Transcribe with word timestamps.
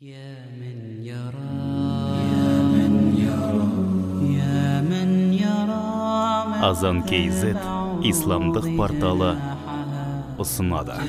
يا 0.00 0.44
من 0.60 1.00
يرى 1.04 1.56
يا 2.32 2.52
من 2.74 2.92
يرى 3.16 3.68
يا 4.36 4.80
من 4.84 5.32
يرى 5.32 5.88
Азан 6.68 7.00
KZ 7.08 7.56
исламдық 8.04 8.66
порталы 8.76 9.30
ұсынады 10.36 11.00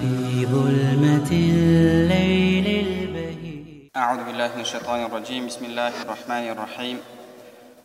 في 0.00 0.44
ظلمة 0.46 1.30
الليل 1.32 2.66
البهيج 2.68 3.88
أعوذ 3.96 4.20
بالله 4.28 4.50
من 4.56 4.60
الشيطان 4.60 5.00
الرجيم 5.08 5.46
بسم 5.46 5.64
الله 5.64 5.92
الرحمن 6.04 6.44
الرحيم 6.52 6.96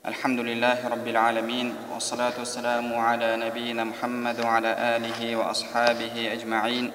الحمد 0.05 0.39
لله 0.39 0.77
رب 0.91 1.07
العالمين 1.07 1.67
والصلاة 1.93 2.35
والسلام 2.39 2.93
على 2.95 3.29
نبينا 3.47 3.83
محمد 3.83 4.39
وعلى 4.43 4.71
آله 4.95 5.35
وأصحابه 5.35 6.33
أجمعين 6.35 6.91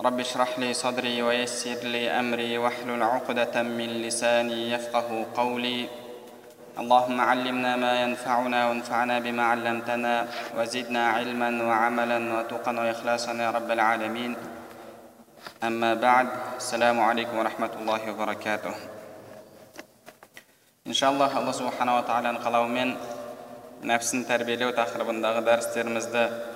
رب 0.00 0.20
اشرح 0.20 0.58
لي 0.58 0.74
صدري 0.74 1.22
ويسر 1.22 1.86
لي 1.86 2.10
أمري 2.10 2.58
واحلل 2.58 3.02
عقدة 3.02 3.62
من 3.62 4.02
لساني 4.02 4.70
يفقه 4.70 5.26
قولي. 5.34 5.88
اللهم 6.78 7.20
علمنا 7.20 7.76
ما 7.76 8.02
ينفعنا 8.02 8.68
وانفعنا 8.68 9.18
بما 9.18 9.42
علمتنا 9.42 10.28
وزدنا 10.58 11.08
علما 11.08 11.64
وعملا 11.64 12.18
وتقا 12.38 12.72
وإخلاصا 12.80 13.32
يا 13.32 13.50
رب 13.50 13.70
العالمين. 13.70 14.36
أما 15.62 15.94
بعد 15.94 16.28
السلام 16.56 17.00
عليكم 17.00 17.38
ورحمة 17.38 17.70
الله 17.80 18.10
وبركاته. 18.10 18.74
إن 20.86 20.92
شاء 20.92 21.10
الله 21.10 21.38
الله 21.38 21.52
سبحانه 21.52 21.96
وتعالى 21.96 22.32
نقلوا 22.32 22.66
من 22.66 22.96
نفسنا 23.82 24.24
تربية 24.26 24.66
وتخربنا 24.66 25.32
دغدار 25.32 25.60
ستيرمزده 25.60 26.53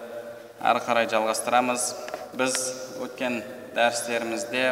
ары 0.60 0.82
қарай 0.84 1.08
жалғастырамыз. 1.10 1.84
Біз 2.38 2.56
өткен 3.04 3.40
дәрістерімізде 3.76 4.64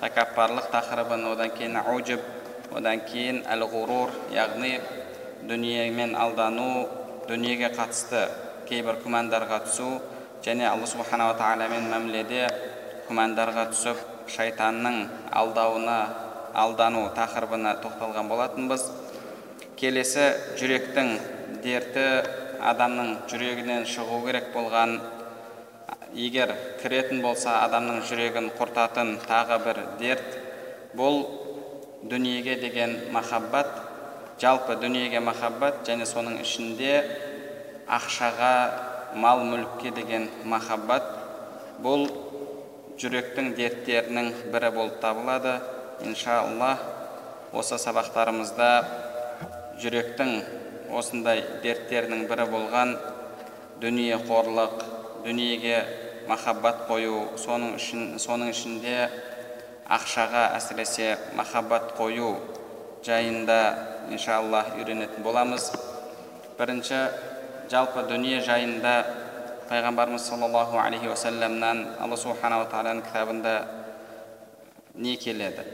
тәкаппарлық 0.00 0.68
тақырыбын 0.72 1.24
одан 1.30 1.52
кейін 1.56 1.78
аужуб 1.80 2.20
одан 2.76 3.00
кейін 3.08 3.42
әл 3.48 3.64
ғурур 3.70 4.12
яғни 4.34 4.74
дүниемен 5.48 6.16
алдану 6.18 6.86
дүниеге 7.28 7.70
қатысты 7.76 8.26
кейбір 8.68 8.98
күмәндарға 9.04 9.62
түсу 9.68 9.88
және 10.44 10.66
алла 10.68 10.88
субханала 10.90 11.36
тағаламен 11.38 11.88
мәміледе 11.92 12.46
күмәндарға 13.08 13.68
түсіп 13.72 14.02
шайтанның 14.36 15.04
алдауына 15.40 15.98
алдану 16.56 17.06
тақырыбына 17.16 17.76
тоқталған 17.84 18.28
болатынбыз. 18.30 18.88
Келесі 19.76 20.30
жүректің 20.58 21.12
дерті 21.64 22.06
адамның 22.72 23.12
жүрегінен 23.30 23.86
шығу 23.90 24.22
керек 24.26 24.50
болған 24.54 24.96
егер 26.14 26.54
кіретін 26.82 27.22
болса 27.22 27.60
адамның 27.66 28.02
жүрегін 28.08 28.50
құртатын 28.58 29.16
тағы 29.26 29.58
бір 29.66 29.82
дерт 30.00 30.38
бұл 30.98 31.22
дүниеге 32.10 32.56
деген 32.62 32.96
махаббат 33.14 33.70
жалпы 34.42 34.76
дүниеге 34.82 35.20
махаббат 35.20 35.82
және 35.88 36.06
соның 36.08 36.40
ішінде 36.42 36.92
ақшаға 37.86 38.52
мал 39.14 39.44
мүлікке 39.46 39.94
деген 39.96 40.28
махаббат 40.44 41.06
бұл 41.82 42.08
жүректің 43.00 43.52
дерттерінің 43.56 44.32
бірі 44.52 44.70
болып 44.74 45.00
табылады. 45.00 45.58
Иншаллах 46.04 46.80
осы 47.56 47.78
сабақтарымызда 47.80 48.70
жүректің 49.80 50.32
осындай 50.96 51.44
дерттерінің 51.62 52.26
бірі 52.30 52.48
болған 52.52 52.96
дүние 53.82 54.18
қорлық 54.28 54.82
дүниеге 55.24 55.78
махаббат 56.28 56.86
қою 56.88 57.22
соның 57.38 57.76
үшін 57.78 58.16
соның 58.22 58.50
ішінде 58.50 58.96
ақшаға 59.86 60.48
әсіресе 60.56 61.14
махаббат 61.38 61.92
қою 61.98 62.34
жайында 63.06 63.58
иншаллах 64.10 64.72
үйренетін 64.78 65.22
боламыз. 65.22 65.70
Бірінші 66.58 66.98
жалпы 67.70 68.06
дүние 68.08 68.40
жайында 68.42 68.94
пайғамбарымыз 69.68 70.26
саллаллаху 70.26 70.78
алейхи 70.82 71.10
уассаламнан 71.10 71.84
алла 72.00 72.18
субханала 72.18 72.66
тағаланың 72.70 73.04
кітабында 73.06 73.54
не 74.94 75.16
келеді? 75.22 75.66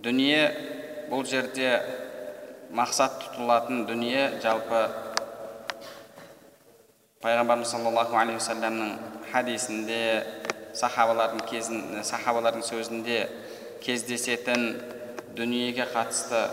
Дүние 0.00 0.42
бұл 1.10 1.24
жерде 1.28 1.72
мақсат 2.76 3.18
тұтылатын 3.22 3.84
дүние 3.88 4.26
жалпы 4.42 4.82
пайғамбарымыз 7.24 7.72
саллаллаху 7.74 8.16
алейхи 8.16 8.38
уассаламның 8.38 8.92
хадисінде 9.32 10.00
сахабалардың 10.78 11.42
кезін 11.50 12.04
сахабалардың 12.06 12.64
сөзінде 12.66 13.18
кездесетін 13.84 14.70
дүниеге 15.36 15.88
қатысты 15.92 16.44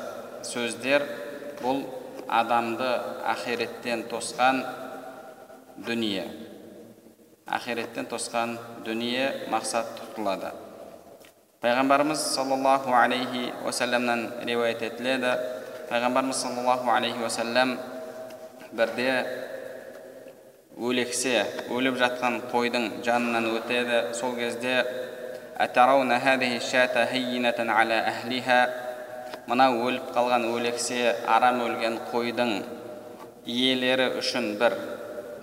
сөздер 0.47 1.05
бұл 1.61 1.83
адамды 2.27 2.89
ақиреттен 3.25 4.05
тосқан 4.11 4.63
дүние. 5.85 6.27
Ақиреттен 7.47 8.07
тосқан 8.11 8.57
дүние 8.85 9.47
мақсат 9.51 9.93
тұтылады. 9.99 10.51
Пайғамбарымыз 11.61 12.19
саллаллаху 12.35 12.93
алейхи 12.93 13.53
уассаламнан 13.65 14.27
риуаят 14.45 14.81
етіледі. 14.81 15.31
Пайғамбарымыз 15.89 16.41
саллаллаху 16.43 16.91
алейхи 16.91 17.21
уассалам 17.23 17.77
бірде 18.75 19.11
өлексе 20.77 21.45
өліп 21.73 21.95
жатқан 22.01 22.41
қойдың 22.51 22.89
жанынан 23.07 23.47
өтеді 23.55 24.01
сол 24.19 24.35
кезде 24.35 24.83
мынау 29.47 29.79
өліп 29.87 30.11
қалған 30.15 30.43
өлексе 30.51 31.15
арам 31.35 31.61
өлген 31.63 31.97
қойдың 32.11 32.51
иелері 33.47 34.09
үшін 34.19 34.49
бір 34.59 34.75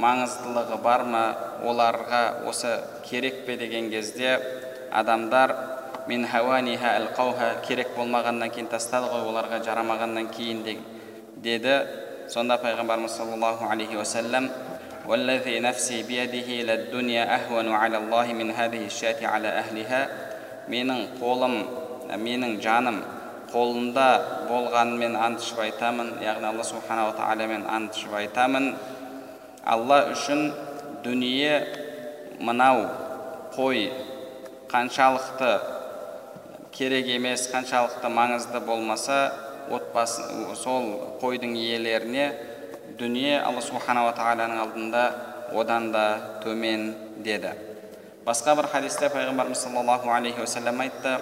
маңыздылығы 0.04 0.78
бар 0.84 1.04
ма 1.08 1.22
оларға 1.64 2.22
осы 2.50 2.74
керек 3.08 3.44
пе 3.46 3.56
деген 3.56 3.88
кезде 3.90 4.36
адамдар 4.92 5.54
min 6.07 6.25
хауаниха 6.25 6.95
алқауха 6.99 7.61
керек 7.67 7.95
болмағаннан 7.97 8.51
кейін 8.53 8.69
тастады 8.71 9.11
ғой 9.11 9.27
оларға 9.29 9.61
жарамағаннан 9.67 10.31
кейін 10.33 10.63
деді 11.43 11.75
сонда 12.29 12.57
пайғамбарымыз 12.63 13.15
саллаллаху 13.19 13.69
алейхи 13.69 13.95
уассалам 13.95 14.49
والذي 15.09 15.59
نفسي 15.59 16.03
بيده 16.03 16.49
للدنيا 16.69 17.35
أهون 17.35 17.73
على 17.73 17.97
الله 17.97 18.33
من 18.33 18.51
هذه 18.51 18.85
الشاة 18.85 19.25
على 19.25 19.47
أهلها 19.47 20.01
менің 20.69 21.17
қолым 21.17 21.55
менің 22.21 22.59
жаным 22.61 22.99
қолында 23.49 24.09
болғанымен 24.51 25.15
ант 25.17 25.41
ішіп 25.41 25.63
айтамын 25.65 26.11
яғни 26.21 26.45
алла 26.51 26.65
субханала 26.67 27.15
тағаламен 27.17 27.65
ант 27.65 27.97
ішіп 27.97 28.13
айтамын 28.19 28.67
алла 29.65 29.97
үшін 30.13 30.51
дүние 31.01 31.55
мынау 32.37 32.85
қой 33.55 33.89
қаншалықты 34.69 35.51
керек 36.73 37.07
емес 37.07 37.47
қаншалықты 37.53 38.09
маңызды 38.13 38.61
болмаса 38.65 39.19
отбасы 39.71 40.23
сол 40.55 41.17
қойдың 41.21 41.55
иелеріне 41.57 42.29
дүние 42.99 43.39
алла 43.39 43.61
субханала 43.61 44.13
тағаланың 44.17 44.61
алдында 44.65 45.03
одан 45.55 45.91
да 45.91 46.05
төмен 46.43 46.93
деді 47.25 47.55
басқа 48.25 48.55
бір 48.59 48.69
хадисте 48.73 49.09
пайғамбарымыз 49.09 49.65
саллаллаху 49.65 50.13
алейхи 50.13 50.41
уассалам 50.45 50.81
айтты 50.85 51.19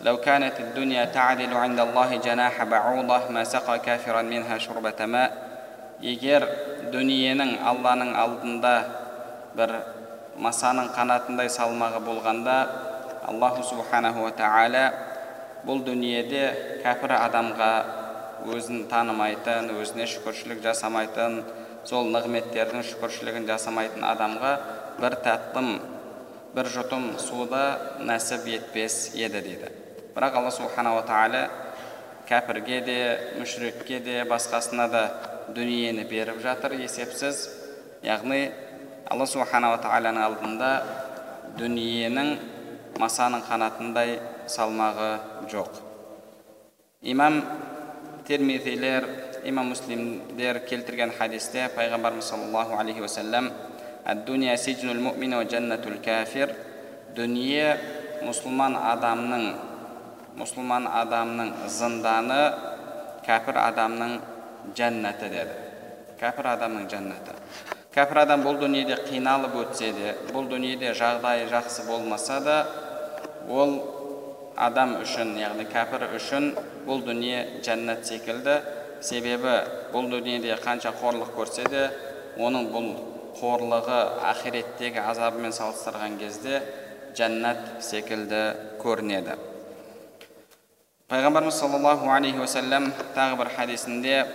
لو 0.00 0.16
كانت 0.16 0.60
الدنيا 0.60 1.04
تعدل 1.04 1.52
عند 1.54 1.80
الله 1.80 2.16
جناح 2.16 2.64
بعوضة 2.64 3.28
ما 3.28 3.44
سقى 3.44 3.78
كافرا 3.78 4.22
منها 4.22 4.58
شربة 4.58 5.06
ماء 5.06 5.50
егер 6.00 6.46
дүниенің 6.92 7.58
алланың 7.70 8.14
алдында 8.16 8.74
бір 9.56 9.72
масаның 10.40 10.88
қанатындай 10.96 11.50
салмағы 11.52 12.00
болғанда 12.06 12.56
аллаху 13.25 13.63
субханаху 13.65 14.29
тағала 14.37 14.85
бұл 15.65 15.81
дүниеде 15.85 16.43
кәпір 16.83 17.15
адамға 17.17 17.69
өзін 18.53 18.85
танымайтын 18.91 19.71
өзіне 19.79 20.05
шүкіршілік 20.11 20.61
жасамайтын 20.65 21.39
сол 21.89 22.11
нығметтердің 22.13 22.85
шүкіршілігін 22.91 23.47
жасамайтын 23.49 24.05
адамға 24.05 24.53
бір 25.01 25.17
тәттім 25.25 25.71
бір 26.55 26.69
жұтым 26.75 27.07
суды 27.19 27.63
нәсіп 28.05 28.45
етпес 28.53 29.15
еді 29.17 29.41
дейді 29.47 29.71
бірақ 30.15 30.37
алла 30.39 30.53
субханала 30.53 31.01
тағала 31.09 31.47
кәпірге 32.29 32.81
де 32.85 32.99
мүшрикке 33.39 33.99
де 34.05 34.21
басқасына 34.29 34.87
да 34.91 35.05
дүниені 35.55 36.05
беріп 36.09 36.43
жатыр 36.45 36.77
есепсіз 36.77 37.47
яғни 38.05 38.51
алла 39.09 39.25
субханала 39.29 39.81
тағаланың 39.81 40.29
алдында 40.29 40.71
дүниенің 41.57 42.37
масаның 42.99 43.43
қанатындай 43.47 44.19
салмағы 44.47 45.09
жоқ. 45.51 45.81
Имам 47.01 47.41
термизилер 48.27 49.07
имам 49.45 49.69
муслимдер 49.73 50.61
келтірген 50.69 51.11
хадисте 51.17 51.67
пайғамбарымыз 51.75 52.31
саллаллаху 52.31 52.79
алейхи 52.79 53.01
уассалам 53.01 53.51
дүние 57.15 57.77
мұсылман 58.25 58.73
адамның 58.75 59.43
мұсылман 60.39 60.87
адамның 60.99 61.51
зынданы 61.71 62.41
кәпір 63.27 63.59
адамның 63.61 64.17
жәннаты 64.75 65.29
деді. 65.31 65.55
Кәпір 66.19 66.49
адамның 66.55 66.89
жәннаты 66.91 67.35
кәпір 67.95 68.19
адам 68.25 68.41
бұл 68.43 68.57
дүниеде 68.59 68.97
қиналып 69.07 69.53
өтсе 69.61 69.93
де 69.95 70.15
бұл 70.33 70.49
дүниеде 70.51 70.91
жағдайы 70.99 71.45
жақсы 71.47 71.85
болмаса 71.87 72.41
да 72.43 72.55
ол 73.49 73.77
адам 74.55 74.95
үшін 75.01 75.35
яғни 75.39 75.65
кәпір 75.69 76.07
үшін 76.17 76.53
бұл 76.87 77.03
дүние 77.05 77.61
жәннат 77.65 78.05
секілді. 78.07 78.59
Себебі 79.05 79.57
бұл 79.93 80.07
дүниеде 80.09 80.55
қанша 80.63 80.93
қорлық 80.97 81.35
көрсе 81.35 81.67
де 81.69 81.89
оның 82.41 82.69
бұл 82.73 82.87
қорлығы 83.37 83.99
ақиреттегі 84.31 85.03
азабымен 85.03 85.53
салыстырған 85.53 86.15
кезде 86.21 86.61
жәннат 87.17 87.83
секілді 87.83 88.55
көрінеді. 88.81 89.35
Пайғамбарымыз 91.11 91.59
саллаллаху 91.59 92.09
алейхи 92.09 92.39
уассалам 92.41 92.87
тағы 93.13 93.37
бір 93.43 93.51
хадисінде 93.53 94.25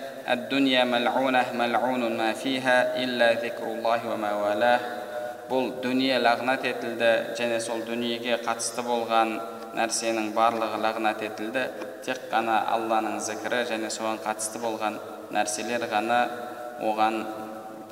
бұл 5.51 5.73
дүние 5.83 6.21
лағнат 6.23 6.63
етілді 6.69 7.11
және 7.39 7.59
сол 7.61 7.83
дүниеге 7.83 8.37
қатысты 8.45 8.85
болған 8.87 9.33
нәрсенің 9.75 10.31
барлығы 10.37 10.79
лағнат 10.83 11.23
етілді. 11.27 11.65
Тек 12.07 12.21
қана 12.31 12.61
алланың 12.77 13.19
зікірі 13.27 13.65
және 13.69 13.91
соған 13.91 14.21
қатысты 14.23 14.63
болған 14.63 15.01
нәрселер 15.35 15.87
ғана 15.91 16.21
оған 16.87 17.25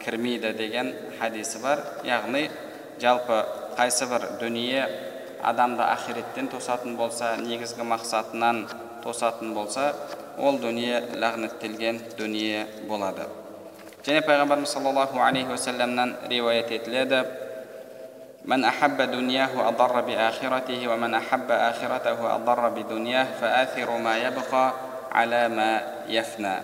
кірмейді 0.05 0.52
деген 0.55 0.93
хадисі 1.19 1.58
бар. 1.62 1.82
Яғни 2.06 2.46
жалпы 3.02 3.43
қайсы 3.78 4.06
бір 4.10 4.28
дүние 4.40 4.87
адамды 5.43 5.82
ақиреттен 5.82 6.49
тосатын 6.55 6.96
болса 6.96 7.34
негізгі 7.43 7.87
мақсатынан 7.90 8.64
тосатын 9.02 9.52
болса 9.55 9.93
ол 10.38 10.58
дүние 10.62 11.02
лағнаттелген 11.19 12.00
дүние 12.19 12.66
болады. 12.87 13.26
Және 14.06 14.22
пайғамбарымыз 14.26 14.72
саллаллаху 14.72 15.20
алейхи 15.20 15.50
уассаламнан 15.50 16.16
риуаят 16.31 16.70
етіледі. 16.70 17.25
من 18.47 18.65
أحب 18.65 19.01
دنياه 19.01 19.68
أضر 19.68 20.01
بآخرته 20.01 20.88
ومن 20.88 21.13
أحب 21.13 21.51
آخرته 21.51 22.35
أضر 22.35 22.69
بدنياه 22.69 23.27
فآثر 23.41 23.97
ما 23.97 24.18
يبقى 24.18 24.74
على 25.12 25.50
ما 25.50 25.81
يفنى 26.07 26.56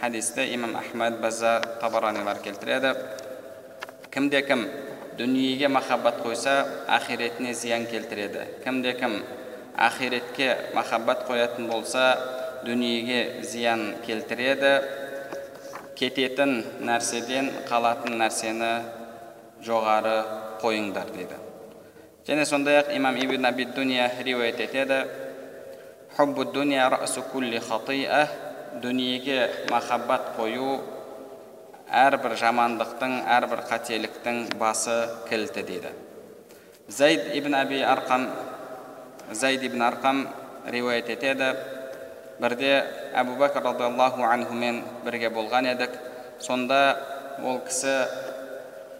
хадисті 0.00 0.54
имам 0.54 0.76
ахмад 0.76 1.18
базар 1.20 1.64
табаранилар 1.80 2.38
келтіреді 2.38 2.92
кімде 4.14 4.42
кім 4.46 4.60
дүниеге 5.18 5.68
махаббат 5.74 6.20
қойса 6.22 6.52
ақиретіне 6.86 7.50
зиян 7.54 7.86
келтіреді 7.90 8.44
кімде 8.62 8.92
кім 8.94 9.16
ақиретке 9.74 10.54
махаббат 10.74 11.26
қоятын 11.26 11.66
болса 11.66 12.14
дүниеге 12.62 13.42
зиян 13.42 13.96
келтіреді 14.06 14.72
кететін 15.98 16.62
нәрседен 16.78 17.50
қалатын 17.66 18.20
нәрсені 18.22 18.70
жоғары 19.66 20.20
қойыңдар 20.63 21.11
дейді 21.13 21.37
және 22.27 22.45
сондай 22.47 22.79
ақ 22.81 22.95
имам 22.95 23.15
ибн 23.19 23.45
аби 23.45 23.65
дуния 23.65 24.09
риуаят 24.23 24.59
етеді 24.59 25.03
дүниеге 28.81 29.49
махаббат 29.69 30.33
қою 30.37 30.79
әрбір 31.93 32.35
жамандықтың 32.41 33.19
әрбір 33.35 33.61
қателіктің 33.69 34.39
басы 34.57 34.95
кілті 35.29 35.63
дейді 35.67 35.91
зайд 36.87 37.29
ибн 37.37 37.55
аби 37.59 37.81
арқам 37.85 38.27
зайд 39.31 39.63
ибн 39.63 39.85
арқам 39.89 40.25
риуаят 40.65 41.09
етеді 41.13 41.53
бірде 42.41 42.73
әбу 43.13 43.37
бәкір 43.37 43.67
радиаллаху 43.69 44.25
анхумен 44.25 44.81
бірге 45.05 45.29
болған 45.29 45.69
едік 45.75 45.99
сонда 46.39 46.81
ол 47.43 47.61
кісі 47.67 47.93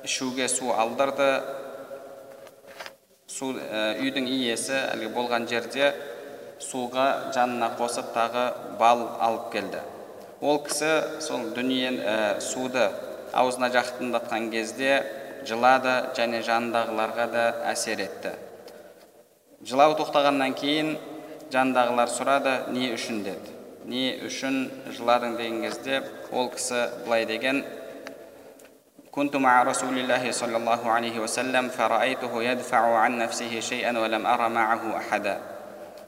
ішуге 0.03 0.47
су 0.51 0.73
алдырды. 0.75 1.29
Су 3.27 3.53
үйдің 3.55 4.27
иесі 4.29 4.75
әлгі 4.91 5.09
болған 5.15 5.47
жерде 5.49 5.93
суға 6.61 7.31
жанына 7.35 7.71
қосып 7.79 8.11
тағы 8.15 8.45
бал 8.79 9.07
алып 9.23 9.49
келді. 9.55 9.81
Ол 10.41 10.59
кісі 10.65 11.21
сол 11.23 11.49
дүние 11.55 11.89
ә, 12.03 12.39
суды 12.43 12.89
аузына 13.33 13.69
жақындатқан 13.73 14.49
кезде 14.51 15.01
жылады 15.47 15.95
және 16.17 16.43
жанындағыларға 16.45 17.27
да 17.31 17.45
әсер 17.71 18.03
етті. 18.03 18.35
Жылау 19.63 19.95
тоқтағаннан 19.99 20.55
кейін 20.59 20.97
жанындағылар 21.53 22.11
сұрады 22.11 22.57
не 22.75 22.91
үшін? 22.93 23.23
деді. 23.23 23.55
Не 23.85 24.19
үшін 24.27 24.69
жыладың? 24.91 25.37
деген 25.37 25.63
кезде 25.63 26.03
ол 26.31 26.49
кісі 26.51 26.89
былай 27.05 27.25
деген 27.25 27.63
كنت 29.12 29.36
مع 29.36 29.62
رسول 29.62 29.98
الله 29.98 30.30
صلى 30.30 30.56
الله 30.56 30.90
عليه 30.90 31.18
وسلم 31.18 31.68
فرأيته 31.68 32.42
يدفع 32.42 32.96
عن 32.96 33.18
نفسه 33.18 33.60
شيئا 33.60 33.98
ولم 33.98 34.26
أرى 34.26 34.48
معه 34.48 34.96
أحدا 34.96 35.40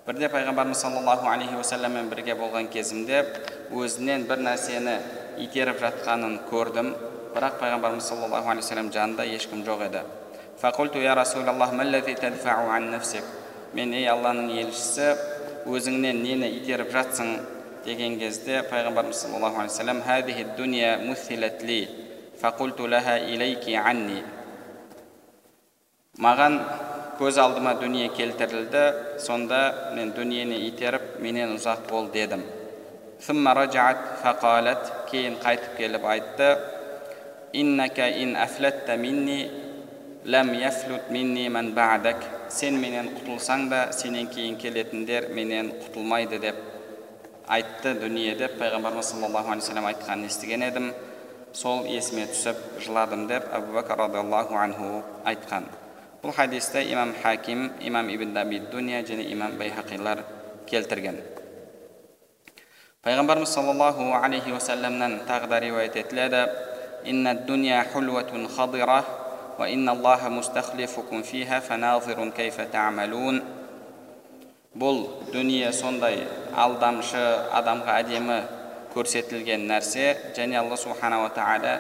бірде 0.07 0.27
пайғамбарымыз 0.33 0.81
саллаллаху 0.81 1.29
алейхи 1.29 1.55
уассаламмен 1.55 2.09
бірге 2.11 2.35
болған 2.35 2.67
кезімде 2.73 3.21
өзінен 3.71 4.25
бір 4.27 4.41
нәрсені 4.43 4.95
итеріп 5.45 5.79
жатқанын 5.85 6.39
көрдім 6.49 6.89
бірақ 7.35 7.61
пайғамбарымыз 7.61 8.09
саллаллаху 8.09 8.49
алейхи 8.51 8.65
вассалам 8.65 8.89
жанында 8.91 9.25
ешкім 9.37 9.63
жоқ 9.69 9.81
еді 9.87 10.01
мен 13.71 13.93
ей 13.95 14.09
алланың 14.11 14.51
елшісі 14.65 15.15
өзіңнен 15.71 16.17
нені 16.25 16.49
итеріп 16.59 16.91
жатсың 16.91 17.29
деген 17.85 18.19
кезде 18.19 18.65
пайғамбарымыз 18.67 19.19
саллаллаху 19.23 19.63
алейхи 19.63 19.79
вассалам 19.79 20.03
маған 26.26 26.60
көз 27.20 27.40
алдыма 27.40 27.74
дүние 27.80 28.10
келтірілді 28.16 28.84
сонда 29.24 29.62
мен 29.96 30.12
дүниені 30.16 30.62
итеріп 30.70 31.18
менен 31.24 31.56
ұзақ 31.58 31.88
бол 31.90 32.08
дедім 32.14 32.44
кейін 35.10 35.38
қайтып 35.44 35.78
келіп 35.80 36.06
айтты 36.14 36.50
сен 42.52 42.80
менен 42.82 43.12
құтылсаң 43.16 43.68
да 43.72 43.82
сенен 43.96 44.28
кейін 44.32 44.58
келетіндер 44.62 45.30
менен 45.34 45.72
құтылмайды 45.84 46.40
деп 46.44 46.56
айтты 47.48 47.94
дүние 48.00 48.36
деп 48.40 48.58
пайғамбарымыз 48.60 49.12
саллаллаху 49.14 49.52
алейхи 49.54 49.68
вассалам 49.68 49.90
айтқанын 49.92 50.32
естіген 50.32 50.66
едім 50.68 50.92
сол 51.56 51.86
есіме 51.88 52.26
түсіп 52.28 52.58
жыладым 52.84 53.28
деп 53.30 53.48
әбу 53.56 53.78
бәкір 53.78 54.02
радиаллаху 54.04 54.58
анху 54.60 54.90
айтқан. 55.24 55.70
Бұл 56.22 56.34
хадисті 56.36 56.82
имам 56.92 57.14
хаким 57.22 57.72
имам 57.80 58.10
ибн 58.10 58.38
аби 58.38 58.60
дуния 58.60 59.04
және 59.04 59.24
имам 59.32 59.56
байхақилар 59.58 60.24
келтірген. 60.68 61.22
Пайғамбарымыз 63.04 63.54
саллаллаху 63.54 64.12
алейхи 64.20 64.52
уассаламнан 64.52 65.22
тағы 65.28 65.48
да 65.48 65.60
риуаят 65.60 65.96
етіледі. 65.96 66.50
Инна 67.06 67.36
дуния 67.36 67.86
хулватун 67.94 68.48
хадира 68.50 69.06
ва 69.58 69.70
инна 69.70 69.92
аллаха 69.92 70.30
мустахлифукум 70.30 71.24
фиха 71.24 71.62
фаназирун 71.62 72.32
кайфа 72.32 72.66
та'малун 72.66 73.44
бұл 74.76 75.06
дүние 75.32 75.72
сондай 75.72 76.26
алдамшы 76.52 77.22
адамға 77.56 78.00
әдемі 78.02 78.42
көрсетілген 78.95 79.67
нәрсе 79.71 80.07
және 80.37 80.59
алла 80.61 80.77
субханала 80.77 81.31
тағала 81.37 81.75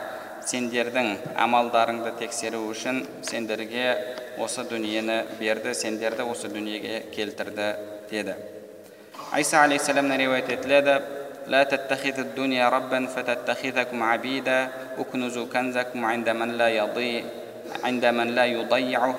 сендердің 0.47 1.11
амалдарыңды 1.45 2.15
тексеру 2.21 2.63
үшін 2.71 3.03
сендерге 3.27 3.87
осы 4.41 4.65
дүниені 4.71 5.23
берді 5.41 5.75
сендерді 5.75 6.27
осы 6.31 6.49
дүниеге 6.53 7.03
келтірді 7.15 7.73
деді 8.11 8.37
айса 9.33 9.65
алейхисаламнан 9.65 10.19
риуаят 10.19 10.51
етіледі 10.51 11.01
لا 11.51 11.63
تتخذ 11.65 12.19
الدنيا 12.19 12.69
ربا 12.69 13.07
فتتخذكم 13.07 14.03
عبيدا 14.03 14.69
اكنزوا 14.99 15.47
كنزكم 15.47 16.05
عند 16.05 16.29
من 16.29 16.51
لا 16.59 16.69
يضيع 16.69 17.25
عند 17.85 18.05
من 18.07 18.27
لا 18.27 18.45
يضيعه 18.45 19.15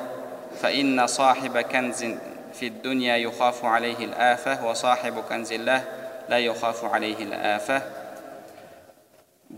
فإن 0.62 1.08
صاحب 1.08 1.58
كنز 1.58 2.06
في 2.53 2.68
الدنيا 2.68 3.15
يخاف 3.18 3.65
عليه 3.65 4.06
الآفة 4.06 4.65
وصاحب 4.65 5.20
كنز 5.30 5.51
الله 5.53 5.84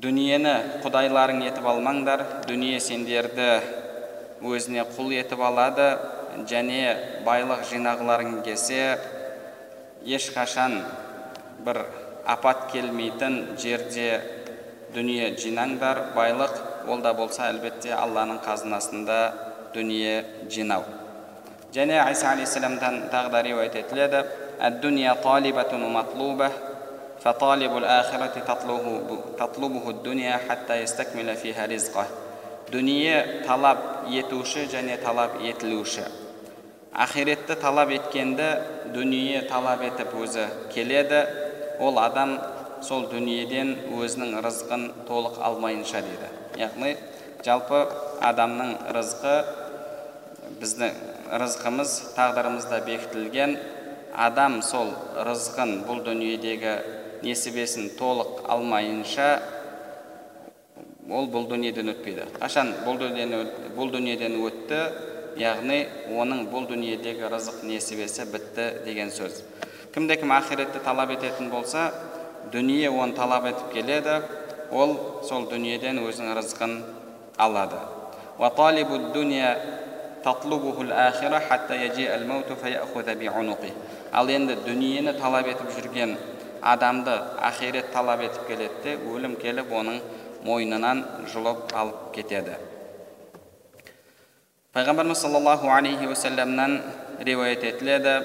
дүниені 0.05 0.55
құдайларың 0.85 1.41
етіп 1.47 1.67
алмаңдар 1.73 2.25
дүние 2.49 2.79
сендерді 2.85 3.49
өзіне 4.45 4.85
құл 4.95 5.15
етіп 5.17 5.41
алады 5.49 5.89
және 6.51 6.83
байлық 7.27 7.65
жинағыларың 7.71 8.43
келсе 8.47 8.99
ешқашан 10.05 10.83
бір 11.65 11.81
апат 12.29 12.69
келмейтін 12.73 13.41
жерде 13.59 14.21
дүние 14.95 15.33
жинаңдар 15.41 16.03
байлық 16.17 16.55
ол 16.89 17.01
да 17.05 17.15
болса 17.17 17.49
әлбетте 17.49 17.95
алланың 17.97 18.43
қазынасында 18.45 19.19
дүние 19.75 20.25
жинау. 20.53 20.85
Және 21.75 21.99
айса 22.01 22.31
алейхисаламдан 22.33 23.09
тағы 23.13 23.33
да 23.33 23.43
риуаят 23.45 23.75
етіледі. 23.77 24.25
الدنيا 24.64 25.14
طالبة 25.14 25.72
ومطلوبة 25.74 26.50
فطالب 27.24 27.78
الآخرة 27.78 28.36
تطلبه, 28.48 29.20
تطلبه 29.40 29.90
الدنيا 29.90 30.40
حتى 30.50 30.76
يستكمل 30.82 31.36
فيها 31.36 31.66
رزقه 31.66 32.06
дүние 32.74 33.44
талап 33.46 34.08
етуші 34.10 34.66
және 34.72 34.96
талап 35.04 35.36
етілуші 35.46 36.06
ақиретті 37.06 37.58
талап 37.62 37.92
еткенді 37.94 38.48
дүние 38.96 39.44
талап 39.50 39.84
етіп 39.86 40.16
өзі 40.24 40.48
келеді 40.74 41.20
ол 41.84 42.00
адам 42.02 42.38
сол 42.82 43.06
дүниеден 43.12 43.76
өзінің 44.00 44.40
рызқын 44.46 44.88
толық 45.10 45.38
алмайынша 45.50 46.02
дейді 46.08 46.32
яғни 46.64 46.96
жалпы 47.46 47.84
адамның 48.32 48.74
рызқы 48.98 49.36
біздің 50.64 50.98
рызқымыз 51.44 51.96
тағдырымызда 52.18 52.84
бекітілген 52.88 53.58
адам 54.19 54.59
сол 54.67 54.91
рызқын 55.15 55.85
бұл 55.87 56.03
дүниедегі 56.07 56.75
несібесін 57.23 57.93
толық 57.99 58.43
алмайынша 58.51 59.29
ол 61.09 61.29
бұл 61.31 61.47
дүниеден 61.49 61.93
өтпейді. 61.95 62.27
Қашан 62.41 62.73
бұл 62.85 62.99
дүниеден, 62.99 63.53
бұл 63.77 63.93
дүниеден 63.95 64.35
өтті? 64.43 64.81
Яғни 65.39 65.85
оның 66.19 66.49
бұл 66.51 66.67
дүниедегі 66.67 67.31
рызық 67.31 67.63
несібесі 67.69 68.27
бітті 68.33 68.67
деген 68.85 69.13
сөз. 69.15 69.45
Кімде 69.95 70.19
кім 70.19 70.35
ақиретті 70.35 70.83
талап 70.83 71.15
ететін 71.15 71.53
болса 71.53 71.93
дүние 72.53 72.91
оны 72.91 73.15
талап 73.15 73.47
етіп 73.47 73.71
келеді 73.73 74.19
ол 74.75 74.97
сол 75.29 75.47
дүниеден 75.47 76.03
өзінің 76.03 76.35
рызқын 76.41 76.81
алады. 77.39 77.79
ал 84.14 84.30
енді 84.30 84.56
дүниені 84.66 85.14
талап 85.18 85.48
етіп 85.50 85.72
жүрген 85.76 86.12
адамды 86.62 87.16
ақирет 87.50 87.90
талап 87.94 88.22
етіп 88.22 88.46
келеді 88.48 88.84
де 88.84 88.94
өлім 89.10 89.34
келіп 89.42 89.74
оның 89.74 89.98
мойнынан 90.46 91.04
жұлып 91.34 91.74
алып 91.76 92.14
кетеді 92.16 92.56
пайғамбарымыз 94.74 95.26
саллаллаху 95.26 95.74
алейхи 95.74 96.08
уассаламнан 96.08 96.82
риуаят 97.20 97.64
етіледі 97.64 98.16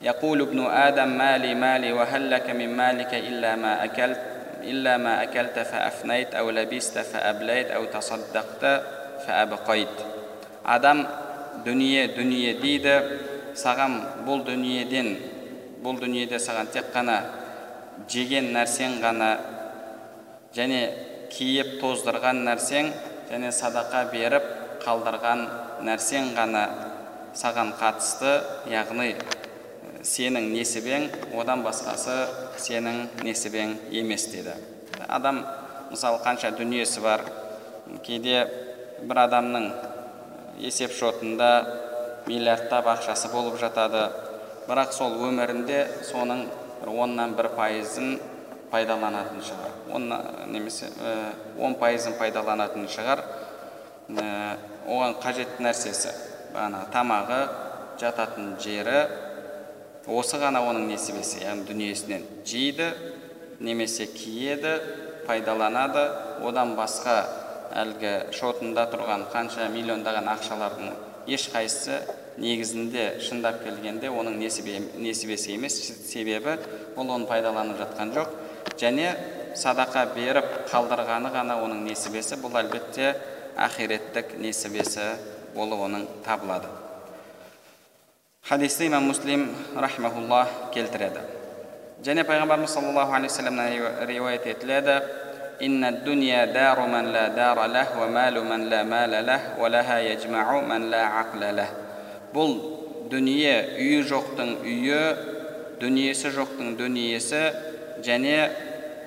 يقول 0.00 0.40
ابن 0.40 0.66
آدم 0.66 1.08
مالي 1.18 1.54
مالي 1.54 1.92
وهل 1.92 2.30
لك 2.30 2.50
من 2.50 2.76
مالك 2.76 3.14
إلا 3.14 3.56
ما 3.56 3.84
أكلت 3.84 4.20
إلا 4.62 4.96
ما 4.96 5.22
أكلت 5.22 5.58
فأفنيت 5.58 6.34
أو 6.34 6.50
لبست 6.50 6.98
فأبليت 6.98 7.70
أو 7.70 7.84
تصدقت 7.84 8.82
фәәбіқайт 9.25 10.03
адам 10.63 11.05
дүние 11.65 12.07
дүние 12.17 12.57
дейді 12.61 12.95
саған 13.59 13.99
бұл 14.27 14.43
дүниеден 14.47 15.15
бұл 15.83 15.99
дүниеде 16.01 16.39
саған 16.39 16.71
тек 16.73 16.91
қана 16.95 17.17
жеген 18.09 18.51
нәрсең 18.55 18.99
ғана 19.03 19.29
және 20.55 20.81
киіп 21.33 21.77
тоздырған 21.81 22.43
нәрсең 22.47 22.91
және 23.31 23.51
садақа 23.55 24.05
беріп 24.13 24.49
қалдырған 24.83 25.45
нәрсең 25.87 26.33
ғана 26.37 26.63
саған 27.37 27.73
қатысты 27.79 28.33
яғни 28.69 29.13
э, 29.13 29.17
сенің 30.05 30.51
несібең 30.53 31.07
одан 31.41 31.63
басқасы 31.65 32.17
сенің 32.61 33.07
несібең 33.25 33.77
емес 33.91 34.27
деді. 34.31 34.53
Адам 35.07 35.43
мысалы 35.91 36.21
қанша 36.25 36.53
дүниесі 36.57 37.01
бар 37.01 37.25
кейде 38.05 38.45
бір 39.09 39.23
адамның 39.27 39.69
есеп 40.63 40.93
шотында 40.95 41.49
миллиардтап 42.27 42.87
ақшасы 42.93 43.31
болып 43.33 43.57
жатады. 43.61 44.07
Бірақ 44.67 44.93
сол 44.95 45.17
өмірінде 45.27 45.81
соның 46.07 46.45
оннан 46.87 47.35
бір 47.35 47.49
пайызын 47.57 48.15
пайдаланатын 48.71 49.43
шығар. 49.43 49.73
Он 49.93 50.07
немесе 50.51 50.89
он 51.59 51.75
пайызын 51.79 52.15
пайдаланатын 52.19 52.87
шығар. 52.87 53.23
Оған 54.87 55.19
қажетті 55.23 55.63
нәрсесі 55.63 56.13
ана 56.59 56.85
тамағы 56.93 57.43
жататын 58.01 58.55
жері 58.61 59.03
осы 60.07 60.39
ғана 60.41 60.63
оның 60.67 60.89
несібесі 60.91 61.43
яғни 61.45 61.67
дүниесінен 61.69 62.25
жейді 62.47 62.89
немесе 63.63 64.07
киеді 64.11 64.73
пайдаланады. 65.27 66.03
Одан 66.43 66.75
басқа 66.75 67.23
әлгі 67.73 68.13
шотында 68.37 68.85
тұрған 68.91 69.27
қанша 69.33 69.67
миллиондаған 69.73 70.29
ақшалардың 70.35 70.93
ешқайсысы 71.27 71.99
негізінде 72.37 73.19
шындап 73.23 73.61
келгенде 73.63 74.09
оның 74.11 74.37
несібесі 74.39 75.53
емес 75.55 75.77
себебі 76.09 76.57
ол 76.95 77.09
оны 77.09 77.27
пайдаланып 77.29 77.79
жатқан 77.81 78.13
жоқ. 78.15 78.29
Және 78.79 79.09
садақа 79.57 80.05
беріп 80.15 80.47
қалдырғаны 80.71 81.33
ғана 81.33 81.59
оның 81.63 81.83
несібесі 81.87 82.39
бұл 82.41 82.57
әлбетте 82.61 83.13
ақиреттік 83.57 84.37
несібесі 84.41 85.13
болып 85.55 85.85
оның 85.87 86.07
табылады. 86.25 86.71
Хадисті 88.43 88.87
имам 88.87 89.07
муслим 89.07 89.47
рахмаулла 89.75 90.47
келтіреді. 90.73 91.21
Және 92.03 92.25
пайғамбарымыз 92.27 92.73
саллаллаху 92.73 93.13
алейхи 93.13 93.31
вассаламнан 93.31 94.07
риуаят 94.07 94.47
етіледі. 94.47 94.97
إن 95.62 95.84
الدنيا 95.84 96.44
دار 96.44 96.86
من 96.86 97.12
لا 97.12 97.28
دار 97.28 97.66
له 97.66 97.88
ومال 98.00 98.44
من 98.44 98.60
لا 98.70 98.82
مال 98.82 99.26
له 99.26 99.40
ولها 99.58 99.98
يجمع 99.98 100.60
من 100.60 100.90
لا 100.90 101.02
عقل 101.04 101.42
له 101.56 101.70
бұл 102.28 102.50
дүние 103.08 103.54
үйі 103.80 104.02
жоқтың 104.04 104.50
үйі 104.60 104.98
дүниесі 105.80 106.28
жоқтың 106.34 106.74
дүниесі 106.76 107.40
және 108.04 108.50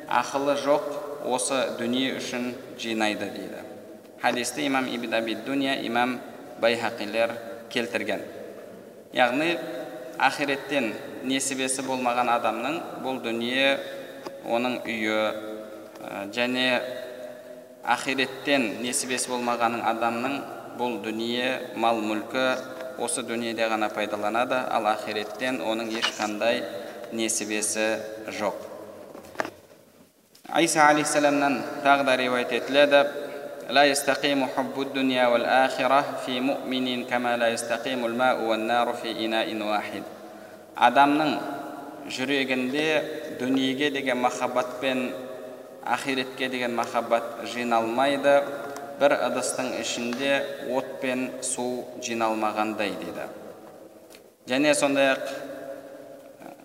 ақылы 0.10 0.56
жоқ 0.64 0.88
осы 1.30 1.60
дүние 1.78 2.16
үшін 2.18 2.50
жинайды 2.82 3.30
дейді 3.30 3.62
хадисті 4.24 4.66
имам 4.66 4.90
ибн 4.90 5.14
аби 5.14 5.38
дуния 5.46 5.78
имам 5.86 6.18
байхақилер 6.62 7.36
келтірген 7.70 8.26
яғни 9.14 9.54
ақиреттен 10.18 10.92
несібесі 11.30 11.86
болмаған 11.86 12.34
адамның 12.40 12.82
бұл 13.06 13.22
дүние 13.22 13.78
оның 14.50 14.82
үйі 14.82 15.22
және 16.36 16.66
ақиреттен 17.96 18.68
несібесі 18.82 19.32
болмаған 19.32 19.80
адамның 19.94 20.36
бұл 20.80 21.00
дүние 21.06 21.76
мал 21.76 22.02
мүлкі 22.02 22.46
осы 23.02 23.24
дүниеде 23.26 23.68
ғана 23.72 23.90
пайдаланады 23.94 24.60
ал 24.78 24.86
ақиреттен 24.92 25.62
оның 25.66 25.90
ешқандай 26.02 26.62
несібесі 27.14 27.88
жоқ 28.40 28.68
айса 30.50 30.88
алейхисаламнан 30.90 31.62
тағы 31.84 32.06
да 32.06 32.18
риуаят 32.18 32.52
етіледі 32.52 33.04
لا 33.72 33.88
يستقيم 33.88 34.48
حب 34.52 34.76
الدنيا 34.82 35.28
والآخرة 35.28 36.02
في 36.26 36.40
مؤمن 36.40 37.06
كما 37.06 37.38
لا 37.38 37.48
يستقيم 37.48 38.06
الماء 38.06 38.42
والنار 38.44 38.94
في 38.94 39.26
إناء 39.26 39.48
واحد 39.56 40.04
адамның 40.82 41.32
жүрегінде 42.10 42.86
дүниеге 43.40 43.92
деген 43.92 44.18
махаббат 44.24 44.80
пен 44.82 45.12
ақиретке 45.87 46.49
деген 46.49 46.75
махаббат 46.75 47.45
жиналмайды. 47.45 48.43
Бір 48.97 49.13
ыдыстың 49.27 49.75
ішінде 49.83 50.39
от 50.73 51.01
пен 51.03 51.29
су 51.45 51.85
жиналмағандай 52.01 52.95
дейді. 52.97 53.27
Және 54.49 54.73
сондай 54.75 55.11
ақ 55.13 55.27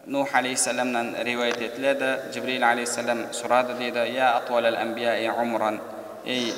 нух 0.08 0.32
алейхисаламнан 0.34 1.16
риуаят 1.28 1.60
етіледі. 1.62 2.32
Жібрил 2.34 2.64
алейхисалам 2.64 3.26
сұрады 3.36 3.76
дейді 3.78 4.08
я 4.16 5.36
умран 5.42 5.82
ей 6.26 6.54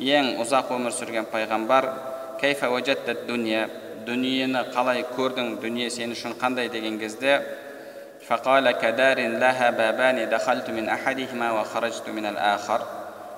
ең 0.00 0.38
ұзақ 0.40 0.72
өмір 0.72 0.96
сүрген 0.96 1.28
пайғамбар 1.28 1.90
кайфа 2.40 2.70
дүния 3.28 3.68
дүниені 4.06 4.62
қалай 4.74 5.04
көрдің 5.16 5.58
дүние 5.60 5.90
сен 5.90 6.12
үшін 6.12 6.34
қандай? 6.40 6.70
деген 6.70 6.98
кезде 6.98 7.42
فقال 8.29 8.71
كدار 8.71 9.27
لها 9.27 9.69
بابان 9.69 10.29
دخلت 10.29 10.69
من 10.69 10.89
أحدهما 10.89 11.51
وخرجت 11.51 12.09
من 12.09 12.25
الآخر 12.25 12.81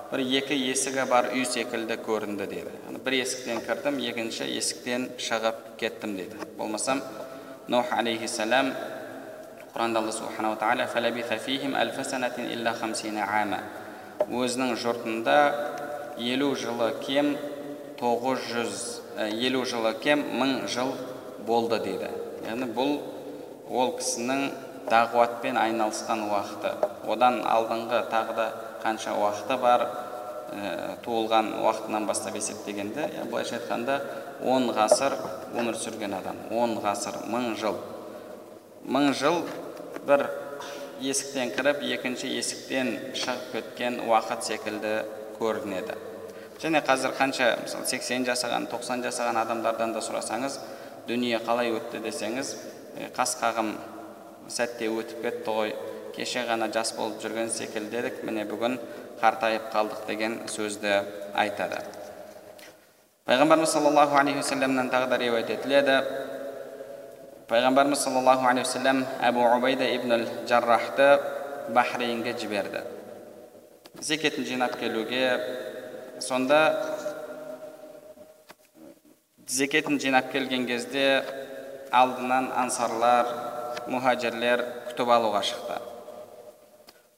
бір 0.08 0.22
екі 0.24 0.56
есігі 0.56 1.04
бар 1.10 1.26
үй 1.36 1.44
секілді 1.44 1.98
көрінді 2.00 2.46
деді 2.48 2.72
бір 3.04 3.12
есіктен 3.20 3.58
кірдім 3.60 3.98
екінші 4.08 4.46
есіктен 4.56 5.02
шығып 5.20 5.76
кеттім 5.76 6.14
деді 6.16 6.36
болмасам 6.56 7.02
нух 7.68 7.92
алейхисалам 7.92 8.72
құранда 9.74 10.00
алла 10.00 10.12
субханала 10.16 10.56
тағала 10.56 10.88
өзінің 14.26 14.74
жұртында 14.80 15.36
елу 16.18 16.54
жылы 16.58 16.88
кем 17.04 17.36
тоғыз 18.00 18.48
жүз 18.52 18.80
елу 19.46 19.64
жылы 19.68 19.92
кем 20.02 20.24
мың 20.40 20.66
жыл 20.72 20.90
болды 21.46 21.78
дейді 21.84 22.08
яғни 22.48 22.66
бұл 22.74 22.98
ол 23.70 23.94
кісінің 24.00 24.48
дағуатпен 24.89 25.57
айналысқан 25.57 26.25
уақыты. 26.27 26.73
Одан 27.07 27.41
алдыңғы 27.47 28.03
тағы 28.11 28.35
да 28.37 28.47
қанша 28.83 29.15
уақыты 29.17 29.57
бар 29.61 29.85
ә, 30.51 30.95
туылған 31.05 31.53
уақытынан 31.63 32.05
бастап 32.07 32.35
есептегенде 32.35 33.09
былайша 33.31 33.57
айтқанда 33.59 34.01
он 34.43 34.69
ғасыр 34.75 35.15
өмір 35.55 35.77
сүрген 35.79 36.15
адам. 36.17 36.39
Он 36.51 36.77
ғасыр 36.83 37.21
мың 37.31 37.53
жыл. 37.59 37.77
Мың 38.85 39.13
жыл 39.15 39.41
бір 40.07 40.27
есіктен 41.01 41.53
кіріп 41.55 41.83
екінші 41.95 42.29
есіктен 42.37 42.93
шығып 43.15 43.51
кеткен 43.53 44.01
уақыт 44.07 44.43
секілді 44.47 44.93
көрінеді. 45.39 45.95
Және 46.61 46.83
қазір 46.85 47.15
қанша 47.17 47.49
мысалы 47.63 47.87
80 47.89 48.27
жасаған 48.29 48.69
90 48.71 49.03
жасаған 49.07 49.39
адамдардан 49.41 49.95
да 49.95 50.03
сұрасаңыз 50.03 50.59
дүние 51.07 51.39
қалай 51.43 51.73
өтті 51.75 51.99
десеңіз 52.05 52.53
қас 53.17 53.35
қағым 53.41 53.73
сәтте 54.49 54.89
өтіп 54.91 55.21
кетті 55.23 55.57
ғой. 55.57 55.75
Кеше 56.15 56.43
ғана 56.47 56.69
жас 56.73 56.93
болып 56.97 57.21
жүрген 57.23 57.49
секілді 57.49 57.99
едік 58.01 58.23
міне 58.23 58.45
бүгін 58.49 58.77
қартайып 59.21 59.69
қалдық 59.73 60.05
деген 60.07 60.39
сөзді 60.51 60.99
айтады. 61.33 61.79
Пайғамбарымыз 63.25 63.71
саллаллаху 63.71 64.17
алейхи 64.19 64.41
уассаламнан 64.41 64.89
тағы 64.91 65.07
да 65.09 65.17
риуаят 65.17 65.49
етіледі. 65.49 65.99
Пайғамбарымыз 67.47 68.03
саллаллаху 68.03 68.45
алейхи 68.49 68.67
уассалам 68.67 69.05
әбу 69.21 69.45
убайда 69.57 69.87
ибн 69.95 70.27
жаррахты 70.47 71.19
бахрейнге 71.69 72.35
жіберді. 72.37 72.83
Зекетін 74.01 74.45
жинап 74.45 74.75
келуге 74.79 75.39
сонда 76.19 76.59
зекетін 79.47 79.99
жинап 79.99 80.31
келген 80.31 80.67
кезде 80.67 81.23
алдынан 81.91 82.51
ансарлар 82.57 83.52
мұхажирлер 83.91 84.63
күтіп 84.89 85.09
алуға 85.15 85.41
шықты 85.49 85.77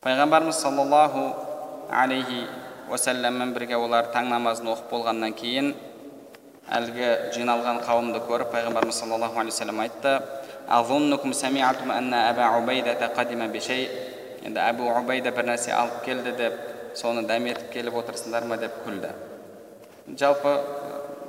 пайғамбарымыз 0.06 0.58
саллаллаху 0.62 1.24
алейхи 1.92 2.42
уассаламмен 2.90 3.54
бірге 3.56 3.78
олар 3.78 4.12
таң 4.14 4.30
намазын 4.34 4.72
оқып 4.74 4.92
болғаннан 4.92 5.34
кейін 5.38 5.74
әлгі 6.80 7.08
жиналған 7.38 7.82
қауымды 7.86 8.20
көріп 8.28 8.50
пайғамбарымыз 8.56 9.00
саллаллаху 9.04 9.40
алейхи 9.40 9.56
вассалам 9.56 9.80
айтты 9.86 10.20
енді 14.46 14.62
әбу 14.62 14.86
убайда 14.94 15.32
бір 15.34 15.48
нәрсе 15.50 15.74
алып 15.74 16.04
келді 16.06 16.34
деп 16.38 16.58
соны 16.98 17.24
дәметіп 17.26 17.72
келіп 17.74 17.96
отырсыңдар 18.02 18.46
ма 18.46 18.58
деп 18.62 18.76
күлді 18.86 19.10
жалпы 20.22 20.54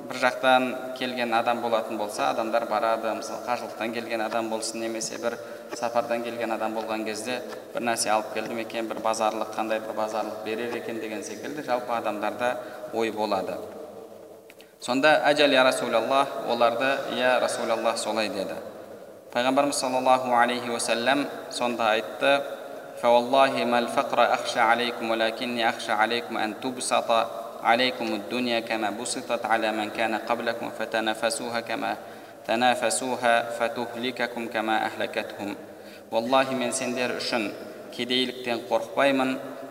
бір 0.08 0.18
жақтан 0.22 0.64
келген 0.98 1.34
адам 1.34 1.60
болатын 1.62 1.98
болса 1.98 2.28
адамдар 2.30 2.66
барады 2.70 3.12
мысалы 3.18 3.44
қажылықтан 3.46 3.92
келген 3.94 4.20
адам 4.20 4.48
болсын 4.50 4.80
немесе 4.80 5.18
бір 5.22 5.36
сапардан 5.74 6.22
келген 6.24 6.52
адам 6.52 6.74
болған 6.76 7.04
кезде 7.04 7.40
бір 7.74 7.86
нәрсе 7.88 8.10
алып 8.14 8.32
келдім 8.34 8.62
екен 8.64 8.88
бір 8.88 9.02
базарлық 9.04 9.54
қандай 9.56 9.80
бір 9.80 9.96
базарлық 9.96 10.44
берер 10.44 10.76
екен 10.76 11.00
деген 11.00 11.22
секілді 11.22 11.62
жалпы 11.66 11.92
адамдарда 11.96 12.56
ой 12.92 13.10
болады 13.10 13.56
сонда 14.80 15.20
әжәл 15.30 15.54
я 15.54 15.64
расулаллах 15.64 16.28
оларды 16.48 16.96
я 17.18 17.38
расулаллах 17.40 17.98
солай 17.98 18.28
деді 18.28 18.58
пайғамбарымыз 19.32 19.78
саллаллаху 19.78 20.34
алейхи 20.36 20.68
уассалам 20.68 21.26
сонда 21.50 21.92
айтты 21.92 22.40
فوالله 23.02 23.64
ما 23.64 23.78
الفقر 23.78 24.34
أخشى 24.34 24.60
عليكم 24.60 25.10
ولكني 25.10 25.68
أخشى 25.68 25.92
عليكم 25.92 26.36
أن 26.38 26.60
تبسط 26.60 27.10
عليكم 27.62 28.06
الدنيا 28.14 28.60
كما 28.60 28.90
بسطت 28.90 29.46
على 29.46 29.72
من 29.72 29.90
كان 29.90 30.14
قبلكم 30.14 30.70
فتنافسوها 30.78 31.60
كما 31.60 31.96
تنافسوها 32.46 33.50
فتهلككم 33.50 34.48
كما 34.48 34.86
أهلكتهم 34.86 35.56
والله 36.12 36.52
мен 36.52 36.72
сендер 36.76 37.16
үшін 37.16 37.44
кедейліктен 37.96 38.66
қорықпаймын 38.68 39.30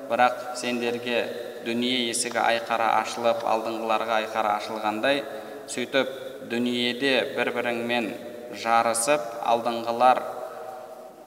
бірақ 0.10 0.55
сендерге 0.57 1.19
дүние 1.65 2.07
есігі 2.10 2.41
айқара 2.41 2.88
ашылып 3.01 3.43
алдыңғыларға 3.45 4.15
айқара 4.24 4.55
ашылғандай 4.57 5.21
сөйтіп 5.69 6.10
дүниеде 6.50 7.13
бір 7.36 7.51
біріңмен 7.57 8.10
жарысып 8.63 9.27
алдыңғылар 9.53 10.24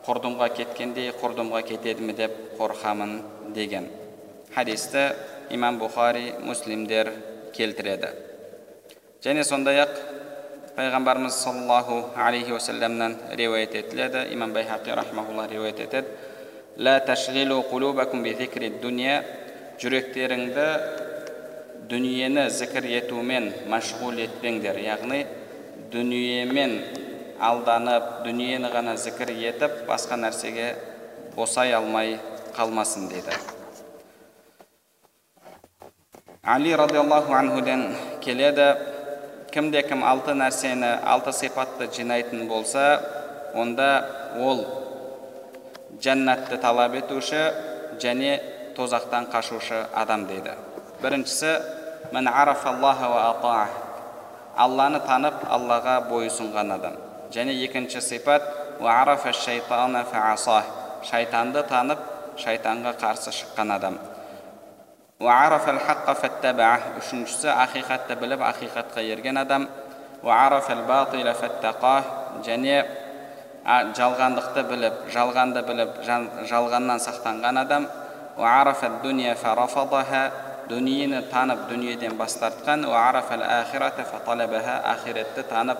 құрдымға 0.07 0.49
кеткендей 0.59 1.13
құрдымға 1.21 1.63
кетеді 1.71 2.09
ме 2.09 2.19
деп 2.19 2.35
қорқамын 2.59 3.15
деген 3.55 3.87
хадисті 4.55 5.07
имам 5.52 5.80
бұхари 5.82 6.34
муслимдер 6.46 7.12
келтіреді 7.56 8.14
және 9.24 9.44
сондай 9.44 9.82
ақ 9.84 9.94
пайғамбарымыз 10.78 11.36
саллаллаху 11.44 11.98
алейхи 12.16 12.54
уассаламнан 12.56 13.18
риуаят 13.36 13.76
етіледі 13.76 14.28
имам 14.34 14.54
байхақи 14.54 14.96
рахмаулла 14.96 15.48
риуаят 15.48 15.80
етеді 15.80 16.08
қулубакум 17.72 18.24
дуния 18.82 19.24
жүректеріңді 19.80 20.68
дүниені 21.90 22.50
зікір 22.52 22.86
етумен 23.00 23.48
машғул 23.72 24.20
етпеңдер 24.22 24.78
яғни 24.84 25.24
дүниемен 25.94 26.76
алданып 27.50 28.20
дүниені 28.26 28.72
ғана 28.74 28.98
зікір 29.00 29.32
етіп 29.52 29.86
басқа 29.88 30.20
нәрсеге 30.20 30.74
босай 31.36 31.74
алмай 31.74 32.20
қалмасын 32.58 33.08
дейді 33.14 33.59
али 36.50 36.74
радиаллаху 36.74 37.34
анхуден 37.34 37.82
келеді 38.26 38.64
кімде 39.54 39.84
кім 39.86 40.02
алты 40.02 40.34
нәрсені 40.34 40.96
алты 41.06 41.30
сипатты 41.30 41.86
жинайтын 41.94 42.48
болса 42.50 42.86
онда 43.54 43.90
ол 44.42 44.64
жәннатты 46.02 46.58
талап 46.58 46.98
етуші 46.98 47.44
және 48.02 48.40
тозақтан 48.74 49.30
қашушы 49.30 49.84
адам 49.94 50.26
дейді 50.26 50.58
біріншісі 51.04 51.54
алланы 54.58 55.06
танып 55.06 55.46
аллаға 55.46 56.00
бойұсынған 56.10 56.78
адам 56.80 56.98
және 57.30 57.54
екінші 57.64 58.02
сипат 58.02 58.42
шайтанды 61.10 61.62
танып 61.70 62.00
шайтанға 62.42 62.98
қарсы 62.98 63.32
шыққан 63.38 63.76
адам 63.76 64.00
үшіншісі 67.02 67.50
ақиқатты 67.52 68.16
біліп 68.22 68.40
ақиқатқа 68.40 69.04
ерген 69.04 69.36
адам 69.42 69.66
және 72.46 72.78
жалғандықты 74.00 74.64
біліп 74.70 75.02
жалғанды 75.12 75.66
біліп 75.68 76.00
жалғаннан 76.48 77.04
сақтанған 77.04 77.60
адам 77.66 77.90
дүниені 80.70 81.22
танып 81.34 81.68
дүниеден 81.68 82.16
бас 82.16 82.40
тартқан 82.40 82.88
ақиретті 84.96 85.44
танып 85.52 85.80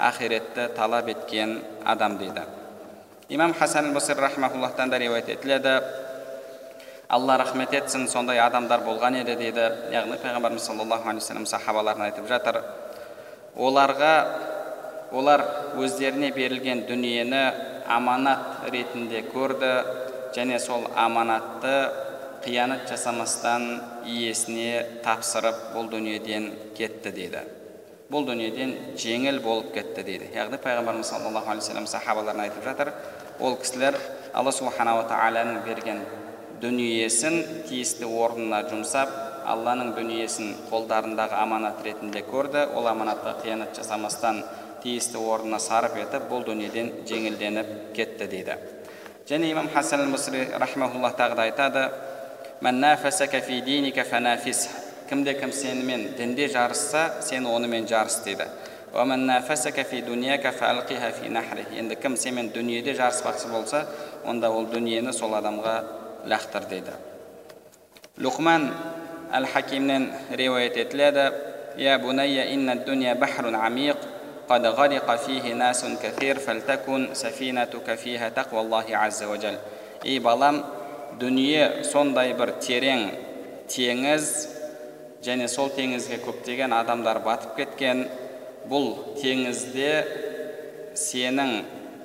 ақиретті 0.00 0.66
талап 0.74 1.08
еткен 1.14 1.60
адам 1.84 2.18
дейді 2.18 2.42
имам 3.28 3.54
хасан 3.54 3.94
басир 3.94 4.16
рахмауллахтан 4.16 4.90
да 4.90 4.98
риуаят 4.98 5.28
етіледі 5.28 5.80
алла 7.10 7.36
рахмет 7.38 7.72
етсін 7.74 8.06
сондай 8.08 8.38
адамдар 8.38 8.84
болған 8.86 9.16
еді 9.18 9.34
дейді 9.38 9.64
яғни 9.90 10.14
пайғамбарымыз 10.22 10.62
саллаллаху 10.68 11.08
алейхи 11.10 11.24
вассалам 11.24 11.46
сахабаларына 11.46 12.06
айтып 12.06 12.28
жатыр. 12.30 12.60
Оларға 13.56 14.12
олар 15.10 15.42
өздеріне 15.74 16.30
берілген 16.30 16.84
дүниені 16.86 17.42
аманат 17.90 18.70
ретінде 18.70 19.24
көрді 19.32 19.72
және 20.36 20.60
сол 20.62 20.86
аманатты 20.94 21.90
қиянат 22.44 22.86
жасамастан 22.88 23.80
иесіне 24.06 25.02
тапсырып 25.02 25.74
бұл 25.74 25.90
дүниеден 25.90 26.52
кетті 26.78 27.10
дейді. 27.10 27.42
Бұл 28.10 28.30
дүниеден 28.30 28.76
жеңіл 28.94 29.42
болып 29.42 29.74
кетті 29.74 30.06
дейді. 30.06 30.30
Яғни 30.34 30.62
пайғамбарымыз 30.62 31.10
саллаллаху 31.10 31.50
алейхи 31.50 31.66
вассалам 31.66 31.90
сахабаларына 31.90 32.46
айтып 32.46 32.64
жатыр 32.70 32.94
ол 33.40 33.58
кісілер 33.58 33.98
алла 34.32 34.54
субханала 34.54 35.08
тағаланың 35.10 35.64
берген 35.66 36.02
дүниесін 36.60 37.64
тиісті 37.68 38.04
орнына 38.04 38.62
жұмсап 38.68 39.12
алланың 39.48 39.94
дүниесін 39.96 40.52
қолдарындағы 40.70 41.38
аманат 41.40 41.80
ретінде 41.84 42.20
көрді 42.28 42.66
ол 42.76 42.88
аманатқа 42.90 43.38
қиянат 43.42 43.76
жасамастан 43.78 44.42
тиісті 44.82 45.18
орнына 45.18 45.58
сарып 45.60 45.96
етіп 46.02 46.28
бұл 46.30 46.44
дүниеден 46.44 46.92
жеңілденіп 47.08 47.72
кетті 47.96 48.28
дейді. 48.28 48.56
Және 49.28 49.50
имам 49.52 49.68
хасан 49.72 50.04
мұсри 50.12 50.46
рахмаулла 50.58 51.12
тағы 51.16 51.34
да 51.38 51.42
айтады 51.48 51.88
кімде 55.10 55.34
кім 55.34 55.50
сенімен 55.50 56.04
дінде 56.14 56.46
жарысса 56.48 57.22
сен 57.26 57.46
онымен 57.46 57.86
жарыс 57.90 58.20
дейді. 58.22 58.44
Енді 61.78 61.96
кім 61.96 62.16
сенімен 62.16 62.52
дүниеде 62.54 62.94
жарыспақшы 62.94 63.50
болса 63.50 63.86
онда 64.24 64.50
ол 64.50 64.66
дүниені 64.70 65.12
сол 65.12 65.34
адамға 65.34 65.99
лақтыр 66.25 66.69
дейді 66.69 66.95
лұқман 68.21 68.69
әл 69.33 69.45
хакимнен 69.53 70.11
риуаят 70.31 70.77
етіледі 70.77 71.29
يا 71.77 71.97
بني 71.97 72.53
إن 72.53 72.69
الدنيا 72.69 73.13
بحر 73.13 73.55
عميق 73.55 73.97
قد 74.49 74.65
غرق 74.65 75.15
فيه 75.15 75.53
ناس 75.53 75.85
كثير 76.03 76.39
فلتكن 76.39 77.09
سفينتك 77.13 77.95
فيها 77.95 78.29
تقوى 78.29 78.61
الله 78.61 78.97
عز 78.97 79.23
وجل 79.23 79.57
ей 80.05 80.19
балам 80.19 80.61
дүние 81.17 81.81
сондай 81.83 82.35
бір 82.37 82.51
терең 82.61 83.07
теңіз 83.71 84.25
және 85.25 85.47
сол 85.49 85.71
теңізге 85.73 86.19
көптеген 86.21 86.75
адамдар 86.77 87.23
батып 87.25 87.55
кеткен 87.57 88.03
бұл 88.69 89.17
теңізде 89.17 89.89
сенің 90.93 91.55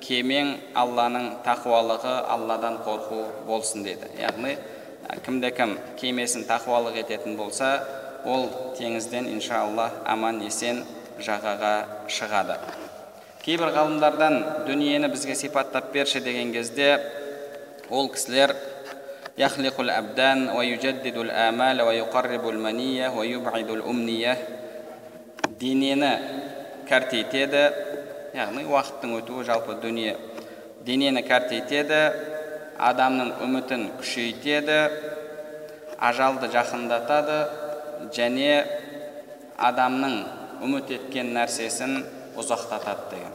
кемең 0.01 0.55
алланың 0.77 1.27
тақуалығы 1.45 2.13
алладан 2.35 2.79
қорқу 2.85 3.21
болсын 3.47 3.85
деді 3.85 4.09
яғни 4.19 4.55
кімде 5.25 5.51
кім 5.55 5.75
кемесін 5.99 6.47
тақуалық 6.49 6.97
ететін 7.03 7.37
болса 7.37 7.71
ол 8.25 8.49
теңізден 8.79 9.29
иншалла 9.33 9.89
аман 10.05 10.41
есен 10.45 10.83
жағаға 11.21 11.73
шығады 12.09 12.57
кейбір 13.45 13.73
ғалымдардан 13.77 14.41
дүниені 14.67 15.09
бізге 15.13 15.35
сипаттап 15.35 15.91
берші 15.93 16.21
деген 16.21 16.53
кезде 16.53 16.99
ол 17.89 18.09
кісілер 18.09 18.55
يخلق 19.37 19.79
الأبدان 19.79 20.49
ويجدد 20.49 21.17
الآمال 21.17 21.81
ويقرب 21.81 22.49
المنية 22.49 23.07
ويبعد 23.09 23.69
الأمنية 23.69 24.37
денені 25.61 26.11
кәртейтеді 26.89 27.63
яғни 28.36 28.64
уақыттың 28.68 29.14
өтуі 29.20 29.44
жалпы 29.48 29.78
дүние. 29.80 30.16
Денені 30.86 31.22
кәртейтеді 31.26 32.00
адамның 32.76 33.32
үмітін 33.46 33.86
күшейтеді 33.98 34.80
ажалды 35.96 36.50
жақындатады 36.52 37.38
және 38.14 38.50
адамның 39.56 40.18
үміт 40.66 40.92
еткен 40.98 41.32
нәрсесін 41.36 42.02
ұзақтатады 42.36 43.08
деген. 43.14 43.32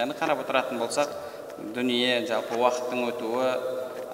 Яғни 0.00 0.16
қарап 0.16 0.40
отыратын 0.46 0.80
болсақ 0.80 1.12
дүние 1.76 2.22
жалпы 2.28 2.56
уақыттың 2.56 3.04
өтуі 3.10 3.50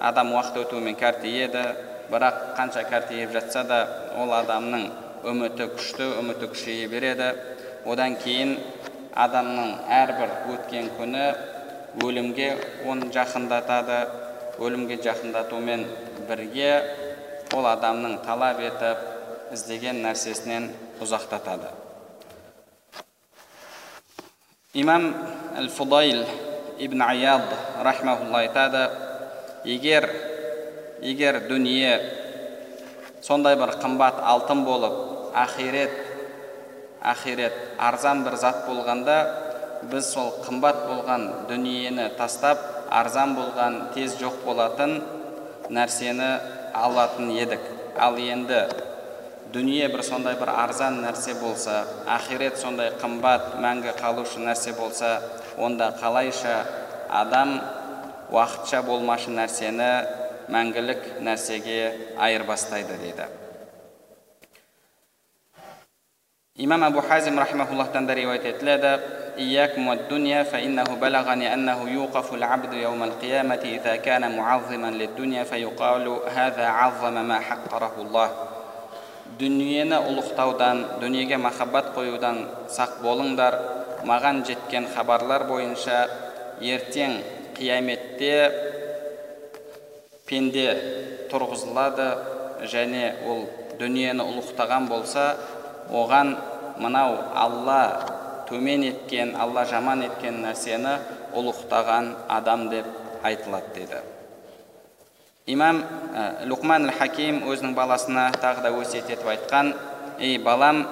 адам 0.03 0.33
уақыт 0.35 0.59
өтуімен 0.65 0.99
кәртейеді 0.99 1.63
бірақ 2.11 2.43
қанша 2.57 2.83
кәртейіп 2.89 3.31
жатса 3.31 3.63
да 3.63 3.79
ол 4.19 4.33
адамның 4.35 4.89
үміті 5.29 5.69
күшті 5.77 6.11
үміті 6.19 6.51
күшейе 6.51 6.87
береді. 6.91 7.31
Одан 7.85 8.15
кейін 8.19 8.57
адамның 9.25 9.71
әрбір 9.99 10.33
өткен 10.53 10.89
күні 10.97 11.25
өлімге 12.05 12.49
оны 12.87 13.09
жақындатады. 13.15 13.99
Өлімге 14.59 14.99
жақындатумен 15.03 15.85
бірге 16.27 16.71
ол 17.55 17.67
адамның 17.69 18.19
талап 18.25 18.59
етіп 18.63 19.53
іздеген 19.55 20.01
нәрсесінен 20.03 20.69
ұзақтатады. 21.01 21.71
Имам 24.77 25.07
әл 25.57 25.69
фудайл 25.73 26.25
ибн 26.79 27.01
аяд 27.01 27.47
рахмаулла 27.83 28.43
айтады 28.43 28.83
егер 29.65 30.05
егер 31.01 31.41
дүние 31.47 31.95
сондай 33.21 33.57
бір 33.59 33.73
қымбат 33.81 34.21
алтын 34.21 34.63
болып 34.67 35.33
ақирет 35.35 36.08
ақирет 37.01 37.53
арзан 37.77 38.23
бір 38.25 38.35
зат 38.35 38.65
болғанда 38.67 39.15
біз 39.91 40.11
сол 40.13 40.33
қымбат 40.43 40.83
болған 40.89 41.25
дүниені 41.49 42.09
тастап 42.17 42.59
арзан 42.91 43.35
болған 43.37 43.79
тез 43.95 44.17
жоқ 44.19 44.43
болатын 44.45 44.99
нәрсені 45.69 46.29
алатын 46.73 47.31
едік. 47.31 47.61
Ал 47.99 48.17
енді 48.19 48.65
дүние 49.53 49.87
бір 49.89 50.03
сондай 50.03 50.35
бір 50.39 50.51
арзан 50.53 50.99
нәрсе 51.03 51.33
болса 51.39 51.83
ақирет 52.07 52.59
сондай 52.61 52.91
қымбат 53.01 53.55
мәңгі 53.63 53.95
қалушы 53.99 54.43
нәрсе 54.43 54.75
болса 54.77 55.19
онда 55.57 55.93
қалайша 56.01 56.63
адам 57.09 57.59
уақытша 58.29 58.83
болмашы 58.85 59.33
нәрсені 59.33 59.89
мәңгілік 60.49 61.21
нәрсеге 61.25 61.79
айырбастайды 62.17 62.97
дейді. 63.01 63.25
имам 66.58 66.84
абу 66.84 67.00
хазим 67.00 67.38
рахмауллахтан 67.38 68.06
да 68.06 68.14
риуаят 68.14 68.44
етіледі 68.44 68.98
إياكم 69.38 69.88
والدنيا 69.88 70.42
فإنه 70.42 70.84
بلغني 70.84 71.54
أنه 71.54 71.90
يوقف 71.90 72.34
العبد 72.34 72.72
يوم 72.72 73.02
القيامة 73.02 73.62
إذا 73.64 73.96
كان 73.96 74.36
معظما 74.36 74.90
للدنيا 74.90 75.44
فيقال 75.44 76.18
هذا 76.34 76.66
عظم 76.66 77.14
ما 77.28 77.38
حقره 77.40 77.94
الله 77.98 78.30
дүниені 79.34 79.96
ұлықтаудан 79.98 81.00
дүниеге 81.02 81.40
махаббат 81.42 81.88
қоюдан 81.96 82.36
сақ 82.70 83.00
болыңдар 83.02 83.56
маған 84.06 84.44
жеткен 84.46 84.86
хабарлар 84.94 85.42
бойынша 85.48 86.04
ертең 86.62 87.16
қияметте 87.56 88.36
пенде 90.28 90.68
тұрғызылады 91.32 92.06
және 92.70 93.10
ол 93.26 93.42
дүниені 93.80 94.22
ұлықтаған 94.22 94.86
болса 94.92 95.32
оған 95.90 96.36
мынау 96.79 97.17
алла 97.35 97.81
төмен 98.49 98.83
еткен 98.87 99.35
алла 99.37 99.65
жаман 99.69 100.03
еткен 100.07 100.41
нәрсені 100.43 100.95
ұлықтаған 101.37 102.13
адам 102.27 102.69
деп 102.71 102.87
айтылады 103.23 103.75
деді. 103.75 104.01
Имам 105.49 105.81
ә, 106.13 106.45
лұқман 106.49 106.87
әл 106.87 106.95
хаким 106.97 107.43
өзінің 107.49 107.75
баласына 107.77 108.29
тағы 108.37 108.65
да 108.65 108.71
өсиет 108.77 109.09
етіп 109.09 109.27
айтқан 109.33 109.73
ей 110.21 110.37
балам 110.41 110.83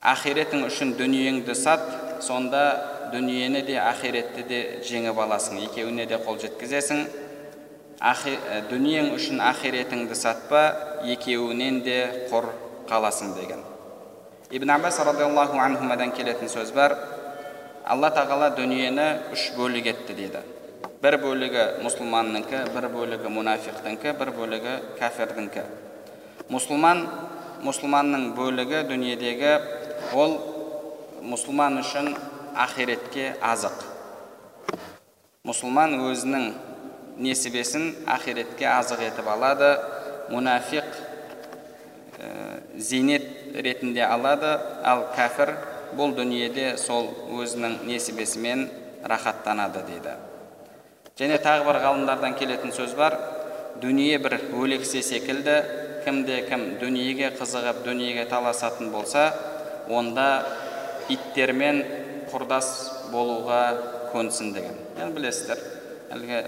ақиретің 0.00 0.66
үшін 0.68 0.94
дүниеңді 0.98 1.56
сат 1.56 1.86
сонда 2.24 2.64
дүниені 3.12 3.64
де 3.66 3.78
ақиретті 3.80 4.46
де 4.48 4.60
жеңіп 4.86 5.18
аласың 5.24 5.60
екеуіне 5.66 6.06
де 6.06 6.20
қол 6.20 6.38
жеткізесің. 6.40 7.04
Ахи, 8.00 8.36
ә, 8.36 8.62
дүниең 8.70 9.10
үшін 9.16 9.42
ақиретіңді 9.44 10.16
сатпа 10.16 10.62
екеуінен 11.04 11.82
де 11.84 12.28
құр 12.30 12.52
қаласың 12.88 13.34
деген. 13.36 13.69
Ибн 14.50 14.70
аббас 14.70 14.98
радиаллаху 14.98 15.58
анхумадан 15.62 16.10
келетін 16.10 16.48
сөз 16.50 16.72
бар 16.74 16.96
алла 17.86 18.08
тағала 18.10 18.48
дүниені 18.56 19.04
үш 19.30 19.44
бөлік 19.54 19.86
етті 19.92 20.16
дейді 20.18 20.40
бір 21.04 21.16
бөлігі 21.22 21.66
мұсылманныкі 21.84 22.64
бір 22.74 22.88
бөлігі 22.90 23.30
мұнафиқтікі 23.30 24.16
бір 24.18 24.32
бөлігі 24.34 24.72
кәфірдікі 24.98 25.62
мұсылман 26.50 27.04
мұсылманның 27.62 28.24
бөлігі 28.34 28.82
дүниедегі 28.90 29.52
ол 30.18 30.34
мұсылман 31.30 31.78
үшін 31.84 32.10
ақиретке 32.66 33.36
азық 33.52 33.84
мұсылман 35.46 35.94
өзінің 36.10 36.48
несібесін 37.22 37.92
ақиретке 38.18 38.66
азық 38.66 39.06
етіп 39.12 39.30
алады 39.30 39.76
мұнафиқ 40.34 40.90
зейнет 42.90 43.39
ретінде 43.54 44.04
алады. 44.06 44.56
Ал 44.84 45.06
кәфір 45.16 45.54
бұл 45.98 46.14
дүниеде 46.16 46.76
сол 46.78 47.10
өзінің 47.34 47.80
несібесімен 47.88 48.68
рахаттанады 49.04 49.84
дейді. 49.88 50.16
Және 51.18 51.40
тағы 51.42 51.66
бір 51.66 51.80
ғалымдардан 51.84 52.36
келетін 52.38 52.74
сөз 52.76 52.94
бар. 52.98 53.18
Дүние 53.80 54.18
бір 54.22 54.38
өлексе 54.56 55.02
секілді 55.02 55.60
кімде 56.04 56.40
кім 56.48 56.64
дүниеге 56.80 57.30
қызығып 57.38 57.84
дүниеге 57.84 58.24
таласатын 58.30 58.90
болса 58.92 59.30
онда 59.88 60.26
иттермен 61.12 61.82
құрдас 62.32 62.70
болуға 63.12 63.60
көнсін 64.12 64.54
деген 64.56 64.76
енді 64.96 65.14
білесіздер 65.16 65.62
әлгі 66.16 66.40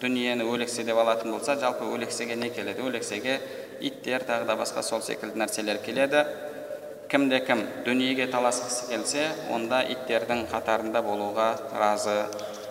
дүниені 0.00 0.46
өлексе 0.48 0.84
деп 0.84 0.98
алатын 1.00 1.32
болса 1.32 1.56
жалпы 1.60 1.86
өлексеге 1.94 2.36
не 2.36 2.50
келеді? 2.50 2.82
Өлексеге 2.82 3.38
иттер 3.80 4.24
тағы 4.28 4.46
да 4.48 4.56
басқа 4.60 4.82
сол 4.82 5.02
секілді 5.02 5.40
нәрселер 5.40 5.80
келеді. 5.84 6.24
Кімде 7.10 7.40
кім 7.42 7.64
дүниеге 7.86 8.28
таласқысы 8.30 8.86
келсе 8.90 9.24
онда 9.50 9.80
иттердің 9.94 10.44
қатарында 10.52 11.02
болуға 11.02 11.48
разы 11.74 12.20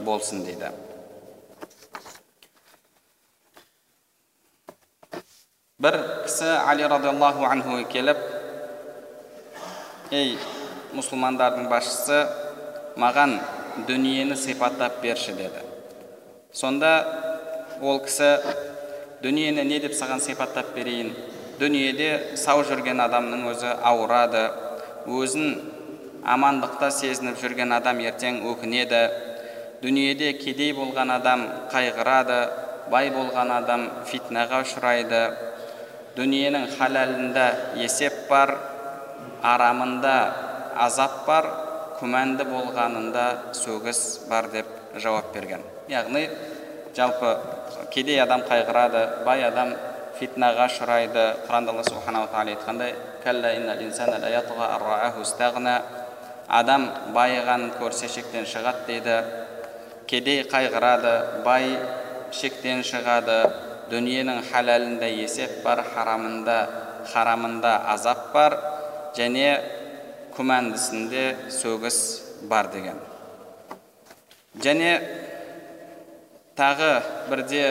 болсын 0.05 0.45
дейді. 0.45 0.69
Бір 5.79 5.95
кісі 6.25 6.47
али 6.67 6.87
радиаллаху 6.87 7.45
анхуға 7.47 7.83
келіп 7.91 8.23
ей 10.11 10.37
мұсылмандардың 10.95 11.69
басшысы 11.71 12.23
маған 12.99 13.37
дүниені 13.87 14.35
сипаттап 14.35 15.01
берші 15.03 15.35
деді. 15.37 15.61
Сонда 16.51 16.91
ол 17.81 17.99
кісі 18.03 18.37
дүниені 19.23 19.65
не 19.67 19.79
деп 19.83 19.95
саған 19.97 20.21
сипаттап 20.23 20.71
берейін. 20.75 21.11
Дүниеде 21.59 22.37
сау 22.39 22.63
жүрген 22.63 23.01
адамның 23.03 23.49
өзі 23.51 23.73
ауырады. 23.83 24.45
Өзін 25.09 25.57
амандықта 26.23 26.91
сезініп 26.95 27.39
жүрген 27.41 27.73
адам 27.75 27.99
ертең 27.99 28.41
өкінеді. 28.47 29.01
Дүниеде 29.83 30.33
кедей 30.39 30.71
болған 30.77 31.11
адам 31.17 31.45
қайғырады. 31.73 32.39
Бай 32.91 33.11
болған 33.11 33.51
адам 33.57 33.87
фитнаға 34.07 34.63
ұшырайды. 34.63 35.23
Дүниенің 36.15 36.69
халалында 36.77 37.45
есеп 37.79 38.25
бар 38.29 38.55
арамында 39.43 40.15
азап 40.87 41.25
бар 41.27 41.47
күмәнді 41.99 42.47
болғанында 42.47 43.25
сөгіс 43.59 44.01
бар 44.31 44.47
деп 44.53 44.67
жауап 44.95 45.33
берген. 45.35 45.61
Яғни 45.91 46.25
жалпы 46.95 47.35
кедей 47.93 48.21
адам 48.21 48.41
қайғырады 48.47 49.23
бай 49.25 49.43
адам 49.47 49.73
фитнаға 50.19 50.67
ұшырайды. 50.69 51.25
Құранда 51.47 51.73
алла 51.73 51.83
субханала 51.87 52.27
тағала 52.33 52.55
айтқандай 52.55 52.91
адам 56.49 56.87
байығанын 57.13 57.75
көрсе 57.77 58.09
шектен 58.09 58.45
шығады 58.49 58.85
дейді. 58.87 59.17
Кедей 60.09 60.43
қайғырады 60.49 61.43
бай 61.45 61.77
шектен 62.33 62.81
шығады. 62.83 63.39
Дүниенің 63.89 64.43
халалында 64.51 65.07
есеп 65.09 65.63
бар 65.63 65.83
харамында 65.93 66.57
харамында 67.13 67.73
азап 67.93 68.31
бар. 68.33 68.57
Және 69.17 69.47
күмәндісінде 70.35 71.51
сөгіс 71.53 71.97
бар 72.49 72.69
деген. 72.73 72.97
Және 74.61 74.91
тағы 76.59 76.91
бірде 77.29 77.63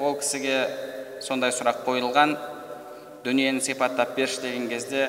ол 0.00 0.18
кісіге 0.20 0.58
сондай 1.24 1.52
сұрақ 1.54 1.80
қойылған. 1.86 2.36
Дүниені 3.24 3.60
сипаттап 3.64 4.14
берші 4.16 4.42
деген 4.44 4.68
кезде 4.70 5.08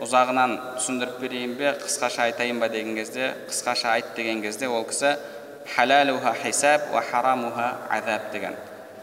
ұзағынан 0.00 0.56
түсіндіріп 0.76 1.16
берейін 1.20 1.54
бе 1.58 1.72
қысқаша 1.80 2.28
айтайын 2.28 2.60
ба 2.60 2.68
деген 2.68 2.94
кезде 2.94 3.32
қысқаша 3.48 3.94
айт 3.96 4.12
деген 4.16 4.42
кезде 4.44 4.68
ол 4.68 4.84
кісі 4.84 5.16
халалуха 5.74 6.34
хисаб 6.42 6.92
уа 6.92 7.02
харамуха 7.02 7.72
азаб 7.90 8.30
деген. 8.32 8.54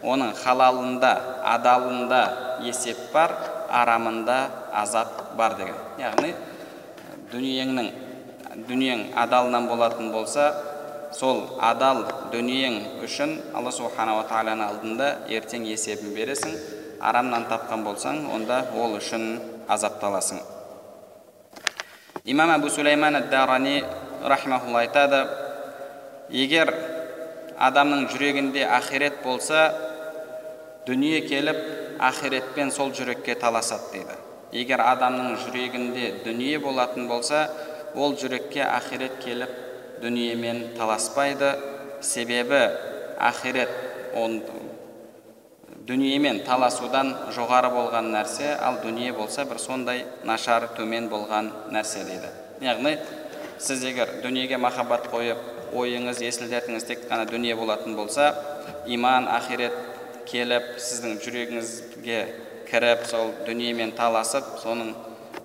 Оның 0.03 0.35
халалында 0.37 1.11
адалында 1.43 2.21
есеп 2.61 2.97
бар 3.13 3.33
арамында 3.69 4.37
азап 4.73 5.35
бар 5.35 5.57
деген. 5.57 5.75
Яғни 5.99 6.33
дүниеңнің 7.33 7.91
дүниең 8.69 9.05
адалынан 9.17 9.67
болатын 9.67 10.11
болса 10.11 10.51
сол 11.15 11.43
адал 11.63 12.03
дүниең 12.33 13.03
үшін 13.05 13.37
алла 13.55 13.71
субханала 13.71 14.25
тағаланың 14.27 14.67
алдында 14.67 15.07
ертең 15.31 15.65
есебін 15.69 16.13
бересің 16.15 16.53
арамнан 16.99 17.47
тапқан 17.49 17.83
болсаң 17.85 18.25
онда 18.33 18.63
ол 18.75 18.97
үшін 18.97 19.39
азапталасың. 19.69 20.39
Имам 22.25 22.51
әбу 22.57 22.69
сулейман 22.69 23.21
дарани 23.31 23.83
рахмаулла 24.23 24.83
айтады 24.83 25.21
егер 26.29 26.73
адамның 27.57 28.07
жүрегінде 28.11 28.65
ақирет 28.67 29.21
болса 29.23 29.69
дүние 30.87 31.21
келіп 31.27 31.61
ақиретпен 32.03 32.71
сол 32.71 32.91
жүрекке 32.91 33.35
таласады 33.39 33.93
дейді. 33.93 34.17
Егер 34.51 34.81
адамның 34.83 35.37
жүрегінде 35.45 36.11
дүние 36.25 36.59
болатын 36.59 37.07
болса 37.07 37.47
ол 37.95 38.15
жүрекке 38.19 38.63
ақирет 38.65 39.17
келіп 39.23 39.66
дүниемен 40.01 40.73
таласпайды. 40.77 41.55
Себебі 42.01 42.61
ақирет 43.17 43.69
он 44.15 44.41
дүниемен 45.87 46.43
таласудан 46.45 47.13
жоғары 47.35 47.71
болған 47.73 48.11
нәрсе 48.13 48.51
ал 48.61 48.81
дүние 48.83 49.13
болса 49.15 49.45
бір 49.49 49.59
сондай 49.61 50.05
нашар 50.27 50.67
төмен 50.77 51.07
болған 51.09 51.49
нәрсе 51.73 52.03
дейді. 52.05 52.29
Яғни 52.61 52.97
сіз 53.57 53.83
егер 53.87 54.17
дүниеге 54.21 54.59
махаббат 54.61 55.07
қойып 55.09 55.73
ойыңыз 55.77 56.21
есіл 56.21 56.51
дертіңіз 56.51 56.85
тек 56.87 57.07
қана 57.09 57.25
дүние 57.29 57.55
болатын 57.55 57.95
болса 57.95 58.33
иман 58.85 59.27
ақирет 59.31 59.73
келіп 60.27 60.75
сіздің 60.77 61.17
жүрегіңізге 61.23 62.19
кіріп 62.67 63.05
сол 63.07 63.31
дүниемен 63.47 63.93
таласып 63.95 64.57
соның 64.61 64.93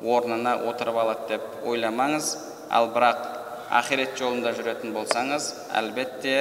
орнына 0.02 0.56
отырып 0.68 0.98
алады 0.98 1.36
деп 1.36 1.66
ойламаңыз. 1.66 2.34
Ал 2.72 2.88
бірақ 2.94 3.41
ақирет 3.72 4.18
жолында 4.20 4.52
жүретін 4.56 4.92
болсаңыз 4.92 5.48
әлбетте 5.78 6.36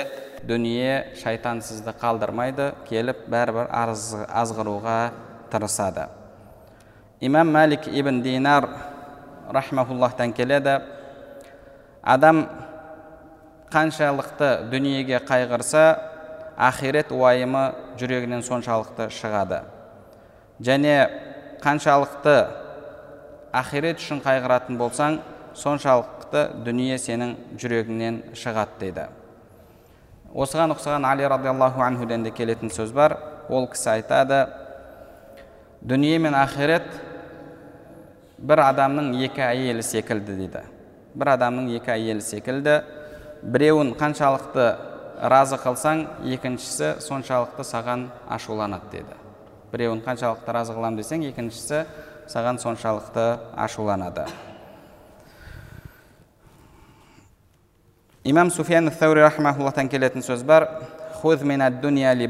дүние 0.47 1.13
шайтан 1.21 1.61
сізді 1.63 1.93
қалдырмайды 2.01 2.71
келіп 2.89 3.27
бәрібір 3.31 3.69
азғыруға 3.71 4.97
тырысады. 5.51 6.07
Имам 7.21 7.53
мәлик 7.53 7.87
ибн 7.87 8.21
динар 8.21 8.67
рахмауллахтан 9.49 10.33
келеді. 10.33 10.79
Адам 12.01 12.47
қаншалықты 13.71 14.69
дүниеге 14.71 15.21
қайғырса 15.27 15.83
ақирет 16.57 17.11
уайымы 17.13 17.69
жүрегінен 17.99 18.41
соншалықты 18.43 19.07
шығады. 19.13 19.61
Және 20.59 20.95
қаншалықты 21.61 22.35
ақирет 23.53 24.01
үшін 24.01 24.23
қайғыратын 24.25 24.81
болсаң 24.81 25.21
соншалықты 25.57 26.43
дүние 26.65 26.97
сенің 27.01 27.35
жүрегіңнен 27.59 28.19
шығады 28.37 28.79
дейді. 28.79 29.05
Осыған 30.33 30.75
ұқсаған 30.75 31.07
али 31.07 31.27
радиаллаху 31.27 31.83
анхуден 31.83 32.23
де 32.23 32.31
келетін 32.31 32.71
сөз 32.71 32.93
бар. 32.95 33.17
Ол 33.49 33.67
кісі 33.67 33.89
айтады 33.97 34.45
дүние 35.81 36.19
мен 36.19 36.37
ақирет 36.37 36.87
бір 38.37 38.63
адамның 38.69 39.15
екі 39.25 39.43
әйелі 39.47 39.83
секілді 39.83 40.37
дейді. 40.39 40.65
Бір 41.15 41.35
адамның 41.35 41.73
екі 41.77 41.95
әйелі 41.97 42.23
секілді. 42.23 42.81
Біреуін 43.41 43.95
қаншалықты 43.99 44.69
разы 45.21 45.57
қылсаң 45.61 46.05
екіншісі 46.37 46.95
соншалықты 47.03 47.65
саған 47.67 48.07
ашуланады 48.29 48.93
деді 48.93 49.21
біреуін 49.71 50.01
қаншалықты 50.03 50.51
разы 50.51 50.75
қыламын 50.75 50.99
десең 50.99 51.23
екіншісі 51.29 51.85
саған 52.31 52.59
соншалықты 52.59 53.25
ашуланады. 53.55 54.25
Имам 58.23 58.49
суфиян 58.51 58.89
тәури 58.89 59.21
рахмауллахтан 59.21 59.89
келетін 59.89 60.21
сөз 60.21 60.43
бар. 60.43 60.67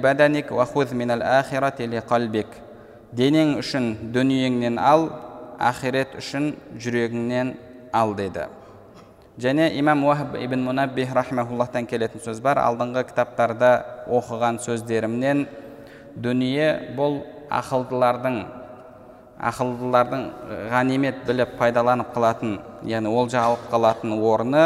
Баданик 0.01 0.51
денең 3.11 3.57
үшін 3.59 3.85
дүниеңнен 4.15 4.77
ал 4.79 5.09
ақирет 5.59 6.15
үшін 6.15 6.53
жүрегіңнен 6.79 7.53
ал 7.91 8.13
деді 8.15 8.45
және 9.37 9.71
имам 9.79 10.03
уахб 10.05 10.35
ибн 10.39 10.63
мунаббих 10.63 11.13
рахмауллахтан 11.13 11.85
келетін 11.87 12.21
сөз 12.23 12.39
бар. 12.41 12.57
Алдыңғы 12.57 13.03
кітаптарда 13.09 13.71
оқыған 14.07 14.59
сөздерімнен 14.63 15.47
дүние 16.15 16.95
бұл 16.95 17.21
ақылдылардың 17.51 18.37
ақылдылардың 19.41 20.25
ғанимет 20.71 21.23
біліп 21.27 21.57
пайдаланып 21.59 22.13
қалатын 22.15 22.59
яғни 22.85 23.09
олжа 23.09 23.43
алып 23.47 23.67
қалатын 23.71 24.13
орны 24.19 24.65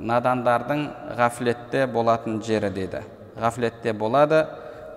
надандардың 0.00 0.86
ғафлетте 1.18 1.86
болатын 1.86 2.40
жері 2.42 2.70
деді. 2.70 3.02
Ғафлетте 3.40 3.92
болады 3.92 4.46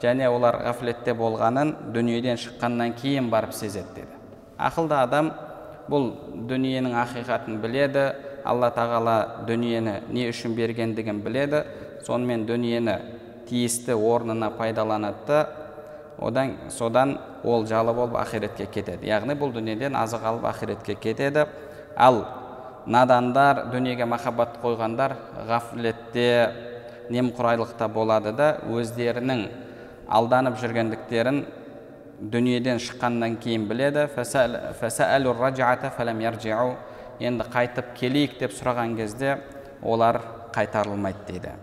және 0.03 0.27
олар 0.29 0.59
ғафлетте 0.65 1.15
болғанын 1.15 1.73
дүниеден 1.93 2.37
шыққаннан 2.37 2.95
кейін 2.99 3.29
барып 3.29 3.53
сезеді 3.53 3.95
деді. 3.95 4.21
Ақылды 4.57 4.95
адам 4.99 5.31
бұл 5.89 6.11
дүниенің 6.49 6.95
ақиқатын 7.03 7.59
біледі 7.63 8.07
алла 8.45 8.71
тағала 8.73 9.45
дүниені 9.47 9.99
не 10.09 10.29
үшін 10.29 10.55
бергендігін 10.57 11.21
біледі 11.25 11.63
сонымен 12.05 12.45
дүниені 12.45 12.97
тиісті 13.49 13.93
орнына 13.93 14.51
пайдаланады 14.57 15.27
да 15.27 15.39
одан 16.19 16.55
содан 16.69 17.17
ол 17.43 17.65
жалы 17.67 17.93
болып 17.93 18.15
ақиретке 18.19 18.65
кетеді. 18.65 19.07
Яғни 19.09 19.35
бұл 19.37 19.53
дүниеден 19.53 19.95
азық 19.95 20.23
алып 20.23 20.45
ақиретке 20.49 20.95
кетеді. 20.95 21.45
Ал 21.95 22.23
надандар 22.85 23.65
дүниеге 23.73 24.05
махаббат 24.05 24.59
қойғандар 24.61 25.15
ғафлетте 25.49 26.29
немқұрайлықта 27.09 27.87
болады 27.91 28.33
да 28.35 28.49
өздерінің 28.69 29.45
алданып 30.07 30.59
жүргендіктерін 30.61 31.43
дүниеден 32.21 32.79
шыққаннан 32.79 33.37
кейін 33.41 33.67
біледі. 33.69 34.07
Енді 37.19 37.45
қайтып 37.47 37.93
келейік 37.95 38.39
деп 38.39 38.51
сұраған 38.51 38.97
кезде 38.97 39.37
олар 39.81 40.19
қайтарылмайды 40.51 41.21
дейді. 41.29 41.53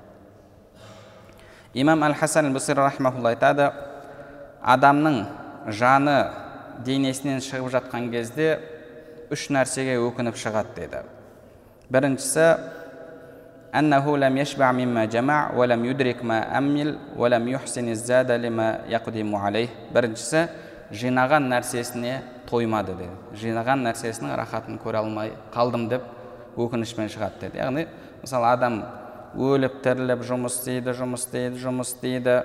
Имам 1.74 2.02
әл 2.06 2.14
хасан 2.16 2.48
айтады 2.54 3.70
адамның 4.62 5.26
жаны 5.68 6.16
денесінен 6.86 7.40
шығып 7.44 7.68
жатқан 7.74 8.10
кезде 8.10 8.58
үш 9.33 9.49
нәрсеге 9.53 9.99
өкініп 10.01 10.39
шығады 10.39 10.75
деді 10.81 11.05
біріншісі 11.91 12.47
أنه 13.75 14.17
لم 14.17 14.37
يشبع 14.37 14.71
مما 14.71 15.05
جمع 15.05 15.51
ولم 15.55 15.85
يدرك 15.85 16.23
ما 16.23 16.57
أمل 16.57 16.97
ولم 17.17 17.47
يحسن 17.47 17.87
الزاد 17.89 18.31
لما 18.31 18.87
يقدم 18.89 19.35
عليه 19.35 19.67
біріншісі 19.93 20.47
жинаған 20.91 21.49
нәрсесіне 21.51 22.21
тоймады 22.47 22.95
деді 22.95 23.35
жинаған 23.35 23.83
нәрсесінің 23.83 24.35
рахатын 24.39 24.79
көре 24.79 25.01
алмай 25.01 25.33
қалдым 25.51 25.89
деп 25.91 26.05
өкінішпен 26.55 27.11
шығады 27.11 27.41
деді 27.43 27.59
яғни 27.59 27.83
мысалы 28.21 28.47
адам 28.53 28.79
өліп 29.35 29.81
тіріліп 29.83 30.23
жұмыс 30.29 30.61
істейді 30.61 30.95
жұмыс 30.95 31.27
істейді 31.27 31.59
жұмыс 31.65 31.91
істейді 31.91 32.37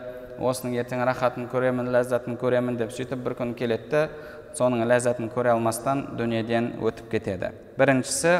осының 0.42 0.74
ертең 0.82 1.04
рахатын 1.06 1.46
көремін 1.52 1.92
ләззатын 1.94 2.36
көремін 2.40 2.80
деп 2.80 2.90
сөйтіп 2.96 3.22
бір 3.22 3.38
күн 3.38 3.54
келеді 3.54 4.08
соның 4.57 4.83
ләззатын 4.89 5.29
көре 5.33 5.53
алмастан 5.53 6.03
дүниеден 6.17 6.73
өтіп 6.81 7.11
кетеді. 7.11 7.51
Біріншісі 7.77 8.33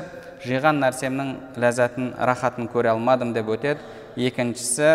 жиған 0.46 0.82
нәрсемнің 0.82 1.34
ләззатын 1.62 2.14
рахатын 2.18 2.70
көре 2.74 2.92
алмадым 2.94 3.34
деп 3.36 3.52
өтеді. 3.54 3.84
Екіншісі 4.18 4.90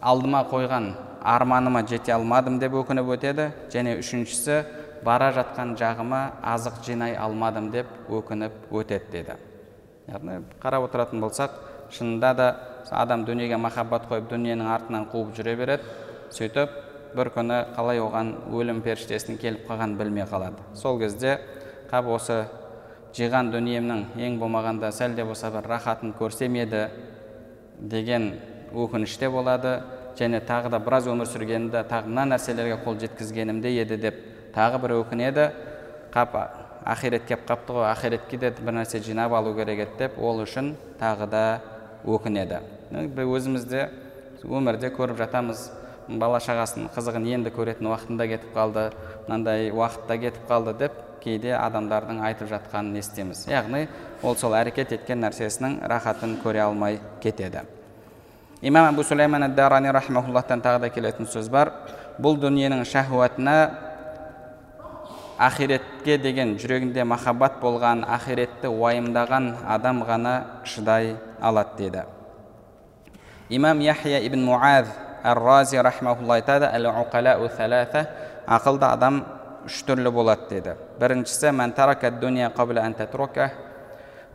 алдыма 0.00 0.44
қойған 0.50 0.90
арманыма 1.22 1.82
жете 1.88 2.14
алмадым 2.16 2.58
деп 2.62 2.78
өкініп 2.80 3.12
өтеді. 3.16 3.50
Және 3.72 3.98
үшіншісі 4.00 4.62
бара 5.04 5.32
жатқан 5.36 5.76
жағыма 5.76 6.22
азық 6.54 6.80
жинай 6.86 7.16
алмадым 7.16 7.70
деп 7.74 7.86
өкініп 8.08 8.72
өтеді 8.72 9.12
деді. 9.12 9.36
Яғни 10.08 10.40
қарап 10.62 10.88
отыратын 10.88 11.20
болсақ 11.20 11.60
шынында 11.92 12.32
да 12.34 12.48
адам 12.90 13.24
дүниеге 13.26 13.58
махаббат 13.58 14.06
қойып 14.08 14.30
дүниенің 14.30 14.68
артынан 14.70 15.08
қуып 15.12 15.34
жүре 15.36 15.56
береді. 15.58 15.82
Сөйтіп 16.30 16.70
бір 17.16 17.32
күні 17.34 17.58
қалай 17.76 18.00
оған 18.04 18.32
өлім 18.52 18.82
періштесінің 18.84 19.40
келіп 19.40 19.66
қалғанын 19.70 19.96
білмей 19.98 20.26
қалады. 20.28 20.60
Сол 20.74 20.98
кезде 21.00 21.38
қап 21.90 22.08
осы 22.12 22.44
жиған 23.16 23.50
дүниемнің 23.54 24.02
ең 24.20 24.38
болмағанда 24.40 24.92
сәл 24.92 25.16
де 25.16 25.24
болса 25.24 25.50
бір 25.50 25.66
рахатын 25.70 26.12
көрсем 26.18 26.56
еді 26.60 26.86
деген 27.80 28.34
өкініш 28.74 29.16
те 29.18 29.30
болады 29.32 29.80
және 30.18 30.40
тағы 30.44 30.70
да 30.72 30.78
біраз 30.80 31.08
өмір 31.08 31.28
сүргенімде 31.28 31.82
тағы 31.88 32.12
мына 32.12 32.26
нәрселерге 32.34 32.78
қол 32.84 32.98
жеткізгенімде 33.00 33.72
еді 33.82 33.96
деп 34.00 34.20
тағы 34.54 34.80
бір 34.82 34.96
өкінеді. 35.00 35.50
Қап 36.12 36.36
ақирет 36.86 37.26
келіп 37.28 37.44
қалыпты 37.48 37.74
ғой 37.76 37.88
ақиретке 37.90 38.38
де 38.40 38.50
бір 38.60 38.78
нәрсе 38.78 39.00
жинап 39.04 39.32
алу 39.36 39.54
керек 39.56 39.82
еді 39.84 39.98
деп 39.98 40.18
ол 40.18 40.40
үшін 40.44 40.74
тағы 41.00 41.28
да 41.28 41.42
өкінеді. 42.04 42.62
Өзіміз 42.92 43.66
де 43.68 43.88
өмірде 44.44 44.88
көріп 44.94 45.18
жатамыз. 45.20 45.70
Бала 46.08 46.38
шағасының 46.42 46.90
қызығын 46.94 47.26
енді 47.34 47.52
көретін 47.54 47.88
уақытында 47.90 48.26
кетіп 48.30 48.52
қалды 48.54 48.84
мынандай 49.26 49.70
уақытта 49.74 50.18
кетіп 50.22 50.50
қалды 50.50 50.74
деп 50.78 51.00
кейде 51.22 51.54
адамдардың 51.58 52.20
айтып 52.22 52.50
жатқанын 52.52 52.98
естиміз. 53.00 53.46
Яғни 53.50 53.86
ол 54.22 54.36
сол 54.38 54.54
әрекет 54.54 54.92
еткен 54.94 55.18
нәрсесінің 55.24 55.80
рахатын 55.90 56.36
көре 56.44 56.62
алмай 56.62 57.00
кетеді. 57.22 57.64
Имам 58.62 58.92
абу 58.92 59.02
сулейман 59.02 59.54
дарани 59.54 59.90
рахмауллахтан 59.90 60.62
тағы 60.62 60.86
да 60.86 60.90
келетін 60.90 61.26
сөз 61.26 61.50
бар. 61.50 61.72
Бұл 62.22 62.38
дүниенің 62.40 62.84
шахуатына 62.86 63.56
ақиретке 65.38 66.16
деген 66.22 66.54
жүрегінде 66.56 67.04
махаббат 67.04 67.58
болған 67.60 68.06
ақиретті 68.08 68.70
уайымдаған 68.70 69.50
адам 69.66 70.04
ғана 70.08 70.36
шыдай 70.64 71.16
алады 71.40 71.76
деді. 71.78 72.04
Имам 73.48 73.80
яхия 73.80 74.22
ибн 74.26 74.44
муаз 74.44 74.86
ар 75.22 75.38
рази 75.38 75.76
рахмаулла 75.76 76.34
айтады 76.40 76.70
ақылды 78.46 78.86
адам 78.86 79.24
үш 79.66 79.82
түрлі 79.86 80.10
болады 80.14 80.48
деді 80.50 80.76
біріншісі 81.00 81.52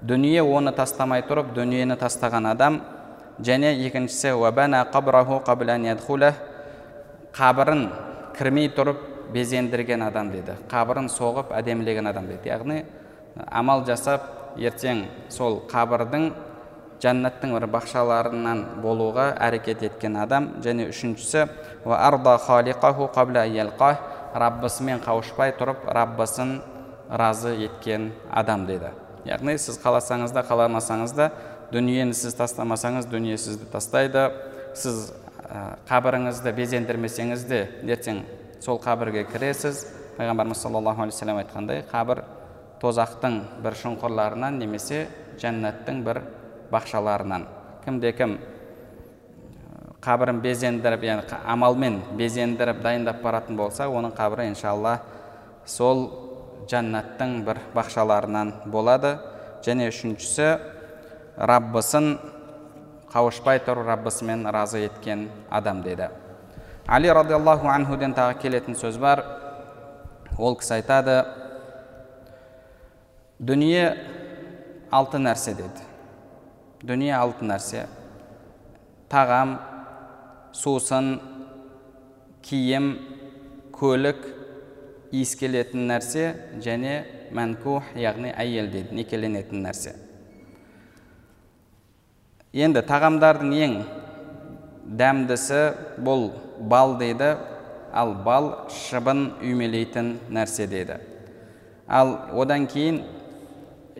дүние 0.02 0.42
оны 0.42 0.72
тастамай 0.74 1.22
тұрып 1.22 1.52
дүниені 1.54 1.96
тастаған 2.02 2.48
адам 2.50 2.80
және 3.40 3.70
екіншісі 3.86 4.34
қабірін 7.38 7.84
кірмей 8.38 8.72
тұрып 8.74 9.04
безендірген 9.34 10.02
адам 10.08 10.32
деді 10.34 10.58
қабірін 10.72 11.08
соғып 11.14 11.54
әдемілеген 11.54 12.10
адам 12.10 12.28
деді 12.28 12.50
яғни 12.50 12.82
амал 13.48 13.86
жасап 13.86 14.58
ертең 14.58 15.06
сол 15.30 15.62
қабірдің 15.72 16.32
жәннаттың 17.02 17.56
бір 17.58 17.66
бақшаларынан 17.74 18.64
болуға 18.84 19.32
әрекет 19.42 19.82
еткен 19.88 20.18
адам 20.22 20.52
және 20.66 20.90
үшіншісі 20.92 21.48
раббысымен 24.32 25.02
қауышпай 25.04 25.56
тұрып 25.60 25.88
раббысын 25.92 26.60
разы 27.10 27.56
еткен 27.66 28.12
адам 28.32 28.66
деді 28.70 28.94
яғни 29.28 29.58
сіз 29.60 29.80
қаласаңыз 29.84 30.32
да 30.36 30.44
қаламасаңыз 30.48 31.16
да 31.18 31.32
дүниені 31.74 32.16
сіз 32.16 32.38
тастамасаңыз 32.40 33.10
дүние 33.12 33.38
сізді 33.42 33.68
тастайды 33.74 34.30
сіз 34.78 35.12
қабіріңізді 35.90 36.54
безендірмесеңіз 36.56 37.44
де 37.50 37.66
ертең 37.84 38.22
сол 38.64 38.80
қабірге 38.80 39.26
кіресіз 39.32 39.84
пайғамбарымыз 40.18 40.62
саллаллаху 40.64 41.04
алейхи 41.04 41.36
айтқандай 41.44 41.84
қабір 41.92 42.24
тозақтың 42.82 43.42
бір 43.64 43.78
шұңқырларынан 43.84 44.62
немесе 44.62 45.08
жәннаттың 45.42 46.04
бір 46.06 46.22
бақшаларынан. 46.72 47.46
Кімде 47.86 48.12
кім 48.16 48.38
қабірін 50.02 50.42
безендіріп 50.42 51.04
яғни 51.06 51.40
амалмен 51.46 52.00
безендіріп 52.18 52.82
дайындап 52.82 53.22
баратын 53.22 53.58
болса 53.58 53.86
оның 53.90 54.16
қабірі 54.18 54.48
иншалла 54.50 54.98
сол 55.66 56.08
жәннаттың 56.72 57.42
бір 57.46 57.60
бақшаларынан 57.76 58.54
болады. 58.72 59.18
Және 59.62 59.92
үшіншісі 59.92 60.48
раббысын 61.38 62.16
қауышпай 63.14 63.62
тұрып 63.62 63.86
раббысымен 63.92 64.48
разы 64.50 64.88
еткен 64.88 65.28
адам 65.50 65.84
деді. 65.84 66.10
Али 66.88 67.12
радиаллаху 67.14 67.70
анхуден 67.70 68.16
тағы 68.18 68.40
келетін 68.42 68.76
сөз 68.80 68.98
бар. 68.98 69.24
Ол 70.40 70.58
кісі 70.58 70.80
айтады 70.80 71.22
дүние 73.38 73.86
алты 74.90 75.22
нәрсе 75.22 75.54
деді 75.54 75.91
дүние 76.84 77.14
алты 77.16 77.46
нәрсе. 77.46 77.86
Тағам 79.12 79.58
сусын 80.56 81.14
киім 82.46 82.94
көлік 83.76 84.24
иіскелетін 85.12 85.86
нәрсе 85.92 86.26
және 86.64 87.02
мәнкух 87.36 87.94
яғни 88.00 88.32
әйел 88.32 88.72
дейді 88.72 88.96
некеленетін 88.98 89.64
нәрсе. 89.66 89.96
Енді 92.52 92.84
тағамдардың 92.88 93.54
ең 93.56 93.78
дәмдісі 95.00 95.62
бұл 96.04 96.32
бал 96.60 96.98
дейді. 97.00 97.36
Ал 97.92 98.14
бал 98.24 98.70
шыбын 98.72 99.34
үймелейтін 99.44 100.14
нәрсе 100.32 100.68
дейді. 100.72 100.96
Ал 101.88 102.16
одан 102.40 102.68
кейін 102.72 103.02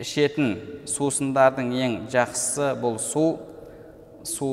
ішетін 0.00 0.56
сусындардың 0.88 1.72
ең 1.84 1.96
жақсысы 2.12 2.72
бұл 2.80 2.98
су. 3.02 3.26
Су 4.22 4.48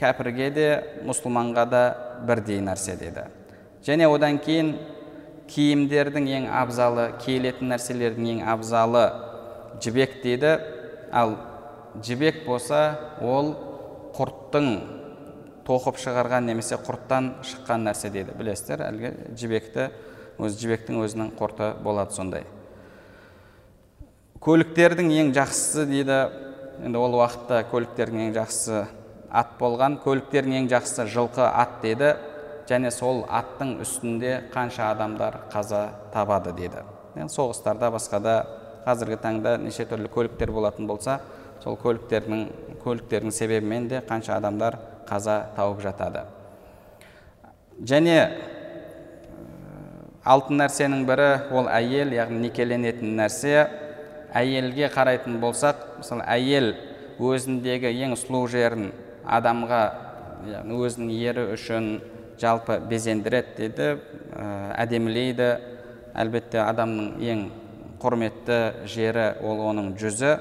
кәпірге 0.00 0.48
де 0.52 0.66
мұсылманға 1.08 1.64
да 1.70 1.82
бірдей 2.26 2.60
нәрсе 2.60 2.96
деді. 3.00 3.26
Және 3.86 4.06
одан 4.10 4.38
кейін 4.42 4.74
киімдердің 5.50 6.28
ең 6.38 6.48
абзалы 6.62 7.10
киілетін 7.22 7.72
нәрселердің 7.72 8.28
ең 8.36 8.42
абзалы 8.52 9.04
жібек 9.82 10.20
дейді 10.22 10.56
ал 11.12 11.36
жібек 12.04 12.44
болса 12.46 12.82
ол 13.20 13.54
құрттың 14.16 14.68
тоқып 15.66 15.98
шығарған 16.02 16.48
немесе 16.48 16.78
құрттан 16.80 17.34
шыққан 17.46 17.86
нәрсе 17.88 18.10
дейді 18.12 18.36
білесіздер 18.38 18.86
әлгі 18.88 19.12
жібекті 19.38 19.88
өз 20.42 20.58
жібектің 20.60 21.02
өзінің 21.04 21.32
құрты 21.38 21.72
болады 21.84 22.16
сондай. 22.16 22.46
Көліктердің 24.44 25.12
ең 25.20 25.34
жақсысы 25.36 25.86
дейді. 25.90 26.18
Енді 26.82 26.98
ол 26.98 27.18
уақытта 27.20 27.62
көліктердің 27.70 28.28
ең 28.28 28.34
жақсысы 28.36 28.86
ат 29.30 29.52
болған 29.60 30.00
көліктердің 30.02 30.62
ең 30.62 30.70
жақсысы 30.72 31.06
жылқы 31.12 31.44
ат 31.46 31.78
деді 31.82 32.14
және 32.68 32.90
сол 32.90 33.22
аттың 33.28 33.76
үстінде 33.84 34.40
қанша 34.54 34.90
адамдар 34.92 35.38
қаза 35.52 35.86
табады 36.14 36.52
деді 36.56 36.82
соғыстарда 37.14 37.90
басқада 37.92 38.34
қазіргі 38.86 39.18
таңда 39.22 39.56
неше 39.62 39.86
түрлі 39.88 40.10
көліктер 40.12 40.50
болатын 40.52 40.86
болса 40.88 41.20
сол 41.62 41.76
көліктердің 41.78 42.46
көліктердің 42.82 43.34
себебімен 43.34 43.88
де 43.88 44.00
қанша 44.08 44.36
адамдар 44.40 44.78
қаза 45.06 45.52
тауып 45.56 45.82
жатады. 45.84 46.24
Және 47.82 48.16
алтын 50.24 50.62
нәрсенің 50.62 51.04
бірі 51.06 51.28
ол 51.54 51.68
әйел 51.70 52.12
яғни 52.16 52.48
некеленетін 52.48 53.14
нәрсе. 53.20 53.68
Әйелге 54.34 54.88
қарайтын 54.92 55.38
болсақ 55.42 55.84
мысалы 56.00 56.24
әйел 56.26 56.72
өзіндегі 57.22 57.92
ең 58.06 58.16
сұлу 58.18 58.46
жерін 58.50 58.90
адамға 59.28 59.82
өзінің 60.42 61.12
ері 61.30 61.44
үшін 61.54 61.92
жалпы 62.40 62.78
безендіреді 62.90 63.54
дейді 63.58 63.90
әдемілейді. 64.82 65.50
Әлбетте 66.12 66.60
адамның 66.60 67.22
ең 67.24 67.44
құрметті 68.02 68.58
жері 68.90 69.28
ол 69.46 69.62
оның 69.70 69.94
жүзі. 70.00 70.34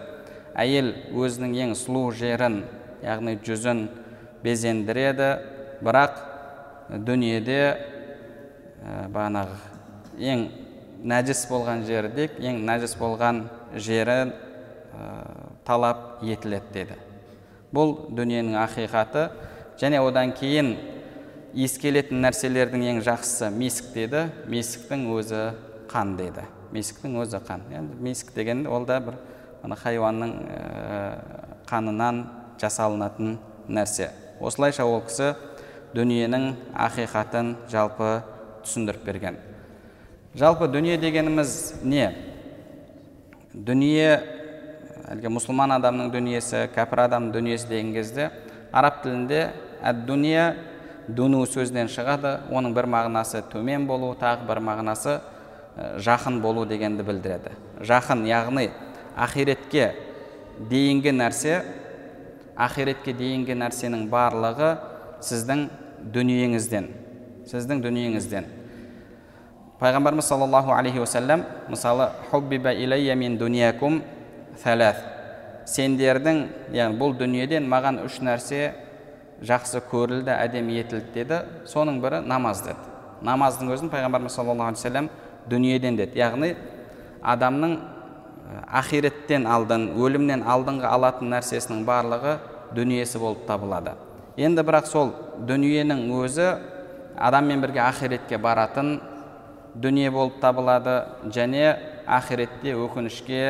Әйел 0.59 0.91
өзінің 1.15 1.53
ең 1.63 1.75
сұлу 1.79 2.09
жерін 2.17 2.63
яғни 3.05 3.37
жүзін 3.45 3.85
безендіреді. 4.43 5.29
Бірақ 5.81 6.19
дүниеде 6.91 7.61
бағанағы 9.13 9.55
ең 10.19 10.43
нәжіс 11.07 11.45
болған 11.49 11.85
жері 11.87 12.11
дейік 12.17 12.41
ең 12.43 12.59
нәжіс 12.67 12.97
болған 12.99 13.45
жерін 13.75 14.33
талап 15.65 16.21
етіледі 16.23 16.73
деді. 16.73 16.97
Бұл 17.71 17.93
дүниенің 18.11 18.57
ақиқаты 18.59 19.29
және 19.79 20.01
одан 20.03 20.33
кейін 20.35 20.73
иіскелетін 21.55 22.21
нәрселердің 22.25 22.83
ең 22.91 23.03
жақсысы 23.05 23.51
месік 23.55 23.93
деді. 23.95 24.25
Месіктің 24.51 25.05
өзі 25.15 25.43
қан 25.91 26.15
деді. 26.19 26.43
Месіктің 26.75 27.15
өзі 27.23 27.39
қан. 27.47 27.63
Енді 27.71 27.99
месік 28.03 28.33
деген 28.35 28.65
ол 28.67 28.85
да 28.85 28.99
бір 29.03 29.19
ана 29.63 29.77
хайуанның 29.79 30.33
ә, 30.51 30.99
қанынан 31.69 32.25
жасалынатын 32.59 33.37
нәрсе. 33.69 34.09
Осылайша 34.41 34.85
ол 34.85 35.03
кісі 35.05 35.33
дүниенің 35.95 36.51
ақиқатын 36.73 37.55
жалпы 37.71 38.21
түсіндіріп 38.65 39.05
берген. 39.05 39.39
Жалпы 40.35 40.67
дүние 40.71 40.97
дегеніміз 40.97 41.83
не? 41.83 42.30
Дүние 43.53 44.11
әлгі 45.11 45.31
мұсылман 45.35 45.75
адамның 45.75 46.11
дүниесі 46.13 46.67
кәпір 46.75 47.05
адамның 47.07 47.33
дүниесі 47.35 47.67
деген 47.67 47.91
кезде 47.95 48.29
араб 48.71 49.01
тілінде 49.03 49.41
әд 49.83 50.05
дүния 50.07 50.45
дуну 51.07 51.43
сөзінен 51.49 51.89
шығады. 51.91 52.37
Оның 52.51 52.75
бір 52.75 52.87
мағынасы 52.91 53.43
төмен 53.51 53.87
болу 53.89 54.13
тағы 54.19 54.47
бір 54.47 54.61
мағынасы 54.63 55.17
жақын 55.99 56.39
болу 56.43 56.65
дегенді 56.69 57.03
білдіреді. 57.03 57.51
Жақын 57.81 58.23
яғни 58.29 58.69
ақиретке 59.17 59.91
дейінгі 60.69 61.11
нәрсе 61.17 61.61
ақиретке 62.55 63.15
дейінгі 63.17 63.57
нәрсенің 63.59 64.07
барлығы 64.11 64.75
сіздің 65.25 65.67
дүниеңізден 66.13 66.89
сіздің 67.51 67.81
дүниеңізден. 67.83 68.45
Пайғамбарымыз 69.81 70.27
саллаллаху 70.29 70.75
алейхи 70.77 70.99
уассалам 70.99 71.43
мысалы 71.67 72.11
хуббиба 72.29 72.71
иlayya 72.71 73.15
мин 73.15 73.37
дуниякум 73.37 74.03
сендердің 75.65 76.41
яғни 76.73 76.99
бұл 76.99 77.15
дүниеден 77.17 77.65
маған 77.69 78.03
үш 78.05 78.19
нәрсе 78.21 78.75
жақсы 79.41 79.81
көрілді 79.89 80.35
әдемі 80.35 80.77
етілді 80.83 81.13
деді 81.15 81.39
соның 81.69 81.97
бірі 82.03 82.21
намаз 82.29 82.61
деді 82.65 83.25
намаздың 83.25 83.73
өзін 83.73 83.89
пайғамбарымыз 83.93 84.37
саллаллаху 84.37 84.69
алейхи 84.69 84.83
вассалам 84.83 85.09
дүниеден 85.49 85.97
деді 85.97 86.19
яғни 86.19 86.53
адамның 87.33 87.77
ақиреттен 88.81 89.47
алдын 89.49 89.91
өлімнен 89.97 90.43
алдыңғы 90.45 90.89
алатын 90.93 91.33
нәрсесінің 91.33 91.85
барлығы 91.87 92.37
дүниесі 92.77 93.21
болып 93.21 93.47
табылады 93.49 93.95
енді 94.37 94.65
бірақ 94.67 94.89
сол 94.89 95.15
дүниенің 95.47 96.05
өзі 96.21 96.51
адаммен 97.17 97.61
бірге 97.65 97.81
ақиретке 97.85 98.37
баратын 98.37 98.99
дүние 99.75 100.11
болып 100.11 100.39
табылады 100.41 100.97
және 101.31 101.75
ақиретте 102.07 102.75
өкінішке 102.75 103.41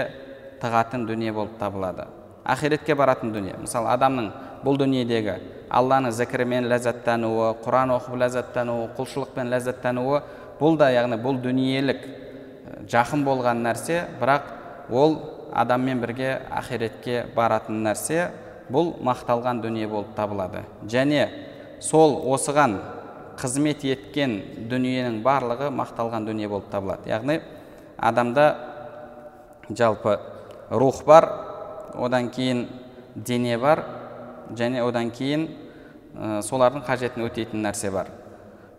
тығатын 0.62 1.08
дүние 1.10 1.34
болып 1.34 1.58
табылады. 1.60 2.06
Ақиретке 2.46 2.96
баратын 2.96 3.34
дүние. 3.34 3.56
Мысалы 3.62 3.90
адамның 3.94 4.32
бұл 4.66 4.78
дүниедегі 4.82 5.40
алланы 5.72 6.12
зікірімен 6.12 6.68
ләззаттануы 6.70 7.56
құран 7.64 7.94
оқып 7.96 8.18
ләззаттануы 8.22 8.90
құлшылықпен 8.98 9.50
ләззаттануы 9.54 10.22
бұл 10.60 10.78
да 10.78 10.92
яғни 10.94 11.18
бұл 11.22 11.40
дүниелік 11.42 12.04
жақын 12.92 13.24
болған 13.26 13.64
нәрсе 13.66 14.04
бірақ 14.20 14.52
ол 14.92 15.18
адаммен 15.54 16.02
бірге 16.04 16.34
ақиретке 16.52 17.26
баратын 17.36 17.82
нәрсе 17.88 18.30
бұл 18.72 18.94
мақталған 19.04 19.62
дүние 19.64 19.88
болып 19.88 20.14
табылады. 20.16 20.64
Және 20.88 21.30
сол 21.80 22.20
осыған 22.34 22.78
қызмет 23.42 23.84
еткен 23.88 24.38
дүниенің 24.70 25.22
барлығы 25.26 25.72
мақталған 25.74 26.28
дүние 26.30 26.50
болып 26.52 26.70
табылады. 26.72 27.10
Яғни 27.10 27.40
адамда 27.98 28.46
жалпы 29.70 30.20
рух 30.70 31.04
бар 31.06 31.28
одан 31.96 32.30
кейін 32.30 32.68
дене 33.16 33.58
бар 33.58 33.84
және 34.56 34.84
одан 34.86 35.10
кейін 35.12 35.48
солардың 36.44 36.86
қажетін 36.86 37.26
өтейтін 37.28 37.66
нәрсе 37.66 37.92
бар. 37.92 38.12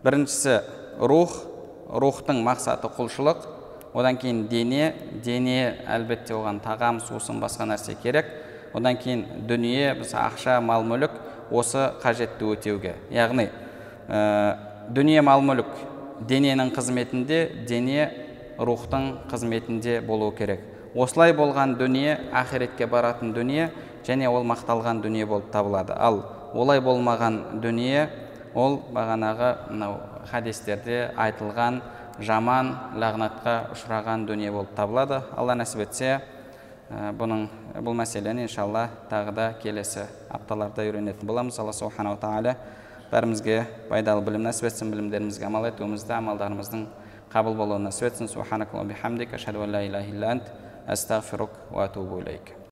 Біріншісі 0.04 0.60
рух. 1.00 1.48
Рухтың 1.92 2.38
мақсаты 2.40 2.88
құлшылық. 2.88 3.42
Одан 3.92 4.16
кейін 4.16 4.46
дене. 4.48 4.94
Дене 5.24 5.84
әлбетте 5.84 6.32
оған 6.32 6.62
тағам 6.64 7.02
сусын 7.04 7.40
басқа 7.42 7.66
нәрсе 7.68 7.98
керек. 8.00 8.30
Одан 8.72 8.96
кейін 8.96 9.26
дүние 9.48 9.92
біз 9.98 10.14
ақша 10.16 10.60
мал 10.64 10.86
мүлік 10.88 11.18
осы 11.52 11.90
қажетті 12.00 12.48
өтеуге. 12.54 12.94
Яғни 13.12 13.50
ә, 14.09 14.57
дүние 14.90 15.22
мал 15.22 15.42
мүлік 15.42 15.70
дененің 16.28 16.72
қызметінде 16.74 17.66
дене 17.68 18.11
рухтың 18.59 19.28
қызметінде 19.30 20.00
болу 20.07 20.30
керек. 20.36 20.61
Осылай 20.94 21.32
болған 21.32 21.76
дүние 21.78 22.18
ақиретке 22.32 22.86
баратын 22.86 23.32
дүние 23.32 23.70
және 24.05 24.28
ол 24.28 24.44
мақталған 24.44 25.00
дүние 25.03 25.26
болып 25.26 25.50
табылады. 25.53 25.94
Ал 25.96 26.22
олай 26.55 26.80
болмаған 26.84 27.61
дүние 27.62 28.09
ол 28.55 28.82
бағанағы 28.92 29.55
мынау 29.70 29.96
хадистерде 30.30 31.11
айтылған 31.16 31.80
жаман 32.20 32.74
лағнатқа 33.00 33.72
ұшыраған 33.72 34.26
дүние 34.28 34.53
болып 34.53 34.74
табылады. 34.76 35.22
Алла 35.36 35.57
нәсіп 35.57 35.86
етсе 35.86 36.18
бұның 36.92 37.46
бұл 37.80 37.96
мәселені 37.96 38.44
иншалла 38.44 38.88
тағы 39.11 39.32
да 39.32 39.48
келесі 39.62 40.05
апталарда 40.28 40.84
үйренетін 40.84 41.26
боламыз. 41.26 41.59
Алла 41.59 41.72
субханала 41.72 42.20
тағала 42.20 42.57
бәрімізге 43.12 43.58
пайдалы 43.90 44.24
білім 44.24 44.48
нәсіп 44.48 44.70
етсін 44.70 44.90
білімдерімізге 44.94 45.44
амал 45.44 45.68
етуімізді 45.68 46.16
амалдарымыздың 46.16 46.86
қабыл 47.32 47.54
болуын 47.60 47.84
нәсіп 47.86 48.08
етсін. 48.08 48.26
Астағфирук 50.82 51.52
уа 51.70 51.84
атубу 51.86 52.18